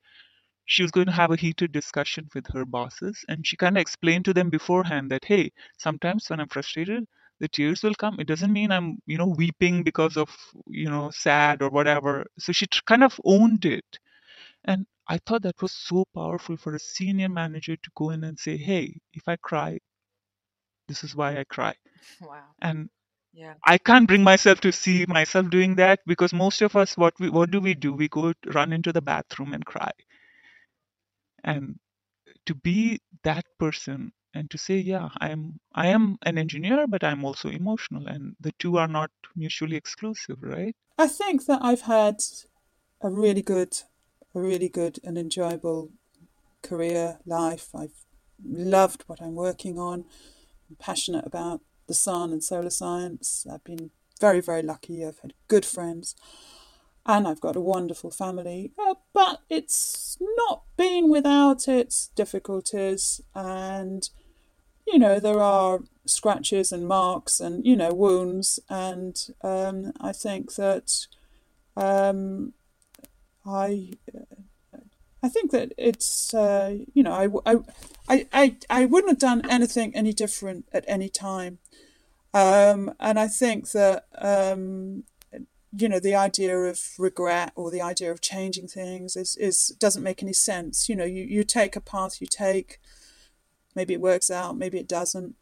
she 0.65 0.81
was 0.83 0.91
going 0.91 1.07
to 1.07 1.13
have 1.13 1.31
a 1.31 1.35
heated 1.37 1.71
discussion 1.71 2.29
with 2.35 2.47
her 2.53 2.65
bosses, 2.65 3.23
and 3.29 3.47
she 3.47 3.55
kind 3.57 3.77
of 3.77 3.81
explained 3.81 4.25
to 4.25 4.33
them 4.33 4.49
beforehand 4.49 5.09
that, 5.11 5.25
hey, 5.25 5.51
sometimes 5.77 6.29
when 6.29 6.39
I'm 6.41 6.49
frustrated, 6.49 7.07
the 7.43 7.49
tears 7.49 7.83
will 7.83 7.95
come. 7.95 8.19
It 8.19 8.27
doesn't 8.27 8.53
mean 8.53 8.71
I'm, 8.71 8.99
you 9.07 9.19
know, 9.19 9.27
weeping 9.27 9.83
because 9.83 10.17
of, 10.17 10.29
you 10.67 10.89
know, 10.89 11.11
sad 11.11 11.61
or 11.63 11.69
whatever. 11.69 12.25
So 12.39 12.53
she 12.53 12.67
tr- 12.67 12.81
kind 12.87 13.03
of 13.03 13.19
owned 13.25 13.65
it. 13.65 13.99
And 14.65 14.87
I 15.07 15.19
thought 15.19 15.43
that 15.43 15.61
was 15.61 15.73
so 15.73 16.05
powerful 16.15 16.57
for 16.57 16.75
a 16.75 16.79
senior 16.79 17.29
manager 17.29 17.77
to 17.77 17.91
go 17.95 18.11
in 18.11 18.23
and 18.23 18.39
say, 18.39 18.57
hey, 18.57 18.99
if 19.13 19.27
I 19.27 19.37
cry, 19.37 19.79
this 20.87 21.03
is 21.03 21.15
why 21.15 21.37
I 21.39 21.43
cry. 21.45 21.75
Wow. 22.19 22.55
And 22.61 22.89
Yeah. 23.33 23.55
I 23.65 23.77
can't 23.77 24.07
bring 24.07 24.23
myself 24.23 24.61
to 24.61 24.71
see 24.73 25.05
myself 25.07 25.49
doing 25.49 25.75
that 25.75 26.01
because 26.07 26.33
most 26.33 26.61
of 26.61 26.75
us, 26.75 26.97
what 26.97 27.13
we 27.19 27.29
what 27.29 27.51
do 27.51 27.59
we 27.61 27.75
do? 27.75 27.93
We 27.93 28.09
go 28.09 28.33
run 28.53 28.73
into 28.73 28.93
the 28.93 29.01
bathroom 29.01 29.53
and 29.53 29.65
cry. 29.65 29.91
And 31.43 31.79
to 32.45 32.55
be 32.55 33.01
that 33.23 33.45
person 33.59 34.13
and 34.33 34.49
to 34.51 34.57
say, 34.57 34.77
yeah, 34.77 35.09
I'm 35.19 35.59
I 35.73 35.87
am 35.87 36.17
an 36.23 36.37
engineer, 36.37 36.87
but 36.87 37.03
I'm 37.03 37.23
also 37.23 37.49
emotional, 37.49 38.07
and 38.07 38.35
the 38.39 38.51
two 38.59 38.77
are 38.77 38.87
not 38.87 39.11
mutually 39.35 39.75
exclusive, 39.75 40.37
right? 40.41 40.75
I 40.97 41.07
think 41.07 41.45
that 41.45 41.59
I've 41.63 41.81
had 41.81 42.21
a 43.01 43.09
really 43.09 43.41
good, 43.41 43.77
a 44.33 44.39
really 44.39 44.69
good 44.69 44.99
and 45.03 45.17
enjoyable 45.17 45.91
career 46.61 47.19
life. 47.25 47.69
I've 47.75 48.05
loved 48.43 49.03
what 49.07 49.21
I'm 49.21 49.35
working 49.35 49.77
on. 49.77 50.05
I'm 50.69 50.75
passionate 50.77 51.25
about 51.25 51.61
the 51.87 51.93
sun 51.93 52.31
and 52.31 52.43
solar 52.43 52.69
science. 52.69 53.45
I've 53.51 53.63
been 53.63 53.91
very, 54.19 54.39
very 54.39 54.61
lucky. 54.61 55.05
I've 55.05 55.19
had 55.19 55.33
good 55.47 55.65
friends 55.65 56.15
and 57.05 57.27
I've 57.27 57.41
got 57.41 57.55
a 57.55 57.61
wonderful 57.61 58.11
family. 58.11 58.71
Uh, 58.79 58.95
but 59.13 59.41
it's 59.49 60.17
not 60.21 60.63
been 60.77 61.09
without 61.09 61.67
its 61.67 62.09
difficulties. 62.15 63.21
And, 63.35 64.09
you 64.87 64.99
know, 64.99 65.19
there 65.19 65.41
are 65.41 65.79
scratches 66.05 66.71
and 66.71 66.87
marks 66.87 67.39
and, 67.39 67.65
you 67.65 67.75
know, 67.75 67.93
wounds. 67.93 68.59
And 68.69 69.15
um, 69.41 69.93
I 69.99 70.11
think 70.11 70.55
that 70.55 71.07
um, 71.75 72.53
I. 73.45 73.93
I 75.25 75.29
think 75.29 75.51
that 75.51 75.71
it's, 75.77 76.33
uh, 76.33 76.79
you 76.93 77.01
know, 77.01 77.13
I, 77.45 77.55
I, 78.09 78.27
I, 78.33 78.57
I 78.69 78.83
wouldn't 78.83 79.09
have 79.09 79.19
done 79.19 79.49
anything 79.49 79.95
any 79.95 80.11
different 80.11 80.65
at 80.73 80.83
any 80.85 81.07
time. 81.07 81.59
Um, 82.33 82.93
and 82.99 83.17
I 83.17 83.29
think 83.29 83.71
that, 83.71 84.05
um, 84.17 85.05
you 85.71 85.87
know, 85.87 86.01
the 86.01 86.13
idea 86.13 86.57
of 86.57 86.77
regret 86.99 87.53
or 87.55 87.71
the 87.71 87.81
idea 87.81 88.11
of 88.11 88.19
changing 88.19 88.67
things 88.67 89.15
is, 89.15 89.37
is 89.37 89.69
doesn't 89.79 90.03
make 90.03 90.21
any 90.21 90.33
sense. 90.33 90.89
You 90.89 90.97
know, 90.97 91.05
you, 91.05 91.23
you 91.23 91.45
take 91.45 91.77
a 91.77 91.81
path 91.81 92.19
you 92.19 92.27
take, 92.27 92.81
maybe 93.75 93.93
it 93.93 94.01
works 94.01 94.31
out, 94.31 94.57
maybe 94.57 94.79
it 94.79 94.87
doesn't. 94.87 95.35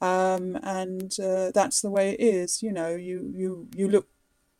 Um, 0.00 0.58
and 0.62 1.14
uh, 1.18 1.50
that's 1.52 1.80
the 1.80 1.90
way 1.90 2.12
it 2.12 2.20
is. 2.20 2.62
You 2.62 2.72
know, 2.72 2.94
you, 2.94 3.32
you, 3.34 3.68
you 3.74 3.88
look 3.88 4.08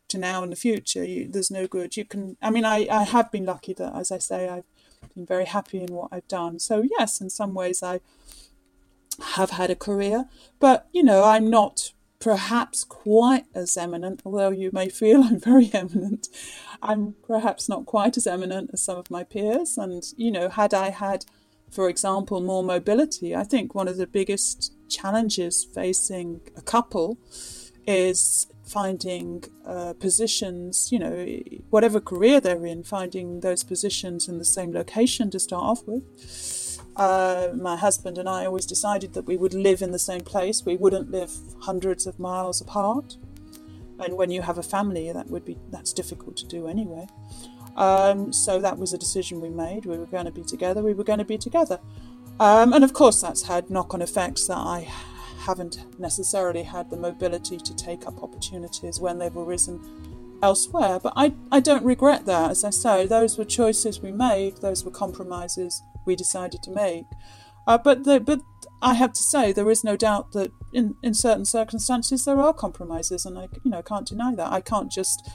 to 0.09 0.17
now 0.17 0.43
and 0.43 0.51
the 0.51 0.57
future. 0.57 1.03
You, 1.03 1.27
there's 1.27 1.51
no 1.51 1.67
good. 1.67 1.97
You 1.97 2.05
can. 2.05 2.37
I 2.41 2.49
mean, 2.49 2.65
I, 2.65 2.87
I 2.89 3.03
have 3.03 3.31
been 3.31 3.45
lucky 3.45 3.73
that, 3.73 3.95
as 3.95 4.11
I 4.11 4.17
say, 4.17 4.49
I've 4.49 4.63
been 5.13 5.25
very 5.25 5.45
happy 5.45 5.79
in 5.81 5.93
what 5.93 6.09
I've 6.11 6.27
done. 6.27 6.59
So 6.59 6.83
yes, 6.97 7.21
in 7.21 7.29
some 7.29 7.53
ways, 7.53 7.83
I 7.83 7.99
have 9.35 9.51
had 9.51 9.69
a 9.69 9.75
career, 9.75 10.25
but 10.59 10.87
you 10.91 11.03
know, 11.03 11.23
I'm 11.23 11.49
not 11.49 11.91
perhaps 12.19 12.83
quite 12.83 13.45
as 13.53 13.77
eminent. 13.77 14.21
Although 14.25 14.51
you 14.51 14.71
may 14.73 14.89
feel 14.89 15.23
I'm 15.23 15.39
very 15.39 15.69
eminent, 15.73 16.27
I'm 16.81 17.15
perhaps 17.25 17.67
not 17.67 17.85
quite 17.85 18.17
as 18.17 18.27
eminent 18.27 18.71
as 18.73 18.81
some 18.83 18.97
of 18.97 19.11
my 19.11 19.23
peers. 19.23 19.77
And 19.77 20.03
you 20.15 20.31
know, 20.31 20.49
had 20.49 20.73
I 20.73 20.89
had, 20.89 21.25
for 21.69 21.89
example, 21.89 22.41
more 22.41 22.63
mobility, 22.63 23.35
I 23.35 23.43
think 23.43 23.75
one 23.75 23.87
of 23.87 23.97
the 23.97 24.07
biggest 24.07 24.73
challenges 24.89 25.67
facing 25.73 26.41
a 26.55 26.61
couple 26.61 27.17
is 27.85 28.47
finding 28.65 29.43
uh, 29.65 29.93
positions, 29.93 30.91
you 30.91 30.99
know, 30.99 31.25
whatever 31.69 31.99
career 31.99 32.41
they're 32.41 32.65
in, 32.65 32.83
finding 32.83 33.39
those 33.39 33.63
positions 33.63 34.27
in 34.27 34.37
the 34.37 34.45
same 34.45 34.73
location 34.73 35.31
to 35.31 35.39
start 35.39 35.63
off 35.63 35.83
with. 35.87 36.79
Uh, 36.97 37.49
my 37.55 37.75
husband 37.77 38.17
and 38.17 38.27
I 38.27 38.45
always 38.45 38.65
decided 38.65 39.13
that 39.13 39.25
we 39.25 39.37
would 39.37 39.53
live 39.53 39.81
in 39.81 39.91
the 39.91 39.99
same 39.99 40.21
place. 40.21 40.65
We 40.65 40.75
wouldn't 40.75 41.11
live 41.11 41.31
hundreds 41.61 42.05
of 42.07 42.19
miles 42.19 42.59
apart. 42.59 43.17
And 43.99 44.17
when 44.17 44.31
you 44.31 44.41
have 44.41 44.57
a 44.57 44.63
family, 44.63 45.11
that 45.11 45.27
would 45.27 45.45
be 45.45 45.57
that's 45.69 45.93
difficult 45.93 46.37
to 46.37 46.45
do 46.45 46.67
anyway. 46.67 47.07
Um, 47.77 48.33
so 48.33 48.59
that 48.59 48.77
was 48.77 48.91
a 48.93 48.97
decision 48.97 49.39
we 49.39 49.49
made. 49.49 49.85
We 49.85 49.97
were 49.97 50.05
going 50.07 50.25
to 50.25 50.31
be 50.31 50.43
together. 50.43 50.81
We 50.81 50.93
were 50.93 51.03
going 51.03 51.19
to 51.19 51.25
be 51.25 51.37
together. 51.37 51.79
Um, 52.39 52.73
and 52.73 52.83
of 52.83 52.93
course, 52.93 53.21
that's 53.21 53.43
had 53.43 53.69
knock-on 53.69 54.01
effects 54.01 54.47
that 54.47 54.57
I 54.57 54.87
haven't 55.39 55.99
necessarily 55.99 56.63
had 56.63 56.89
the 56.89 56.97
mobility 56.97 57.57
to 57.57 57.75
take 57.75 58.05
up 58.05 58.21
opportunities 58.21 58.99
when 58.99 59.17
they've 59.19 59.35
arisen 59.35 59.79
elsewhere. 60.41 60.99
But 60.99 61.13
I, 61.15 61.33
I 61.51 61.59
don't 61.59 61.85
regret 61.85 62.25
that. 62.25 62.51
As 62.51 62.63
I 62.63 62.71
say, 62.71 63.05
those 63.05 63.37
were 63.37 63.45
choices 63.45 64.01
we 64.01 64.11
made, 64.11 64.57
those 64.57 64.83
were 64.83 64.91
compromises 64.91 65.83
we 66.05 66.15
decided 66.15 66.63
to 66.63 66.71
make. 66.71 67.05
Uh, 67.67 67.77
but 67.77 68.05
the, 68.05 68.19
but 68.19 68.41
I 68.81 68.93
have 68.93 69.13
to 69.13 69.23
say 69.23 69.51
there 69.51 69.69
is 69.69 69.83
no 69.83 69.97
doubt 69.97 70.31
that 70.31 70.51
in, 70.71 70.95
in 71.03 71.13
certain 71.13 71.45
circumstances 71.45 72.25
there 72.25 72.39
are 72.39 72.53
compromises, 72.53 73.25
and 73.25 73.37
I 73.37 73.49
you 73.63 73.71
know 73.71 73.81
can't 73.81 74.07
deny 74.07 74.33
that. 74.35 74.51
I 74.51 74.61
can't 74.61 74.91
just 74.91 75.29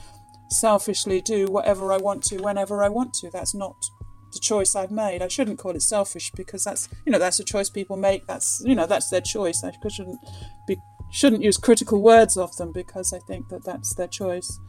selfishly 0.49 1.21
do 1.21 1.47
whatever 1.47 1.91
I 1.91 1.97
want 1.97 2.23
to 2.25 2.37
whenever 2.37 2.83
I 2.83 2.89
want 2.89 3.13
to. 3.15 3.29
That's 3.29 3.53
not 3.53 3.89
the 4.33 4.39
choice 4.39 4.75
I've 4.75 4.91
made. 4.91 5.21
I 5.21 5.27
shouldn't 5.27 5.59
call 5.59 5.75
it 5.75 5.81
selfish 5.81 6.31
because 6.31 6.63
that's 6.63 6.89
you 7.05 7.11
know 7.11 7.19
that's 7.19 7.39
a 7.39 7.43
choice 7.43 7.69
people 7.69 7.97
make. 7.97 8.25
That's 8.27 8.61
you 8.65 8.75
know 8.75 8.85
that's 8.85 9.09
their 9.09 9.21
choice. 9.21 9.63
I 9.63 9.71
shouldn't 9.87 10.19
be 10.67 10.77
shouldn't 11.11 11.43
use 11.43 11.57
critical 11.57 12.01
words 12.01 12.37
of 12.37 12.55
them 12.57 12.71
because 12.71 13.13
I 13.13 13.19
think 13.19 13.49
that 13.49 13.63
that's 13.63 13.93
their 13.93 14.07
choice. 14.07 14.59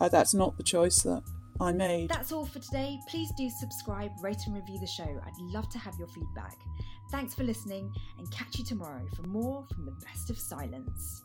Uh, 0.00 0.08
that's 0.08 0.34
not 0.34 0.56
the 0.56 0.62
choice 0.62 1.02
that 1.02 1.22
I 1.60 1.72
made. 1.72 2.10
That's 2.10 2.32
all 2.32 2.44
for 2.44 2.58
today. 2.58 2.98
Please 3.08 3.32
do 3.36 3.48
subscribe, 3.48 4.10
rate, 4.20 4.46
and 4.46 4.54
review 4.54 4.78
the 4.78 4.86
show. 4.86 5.04
I'd 5.24 5.38
love 5.38 5.68
to 5.70 5.78
have 5.78 5.94
your 5.98 6.08
feedback. 6.08 6.58
Thanks 7.10 7.34
for 7.34 7.44
listening, 7.44 7.94
and 8.18 8.30
catch 8.30 8.58
you 8.58 8.64
tomorrow 8.64 9.06
for 9.14 9.22
more 9.22 9.64
from 9.72 9.86
the 9.86 9.92
best 10.04 10.28
of 10.28 10.38
silence. 10.38 11.22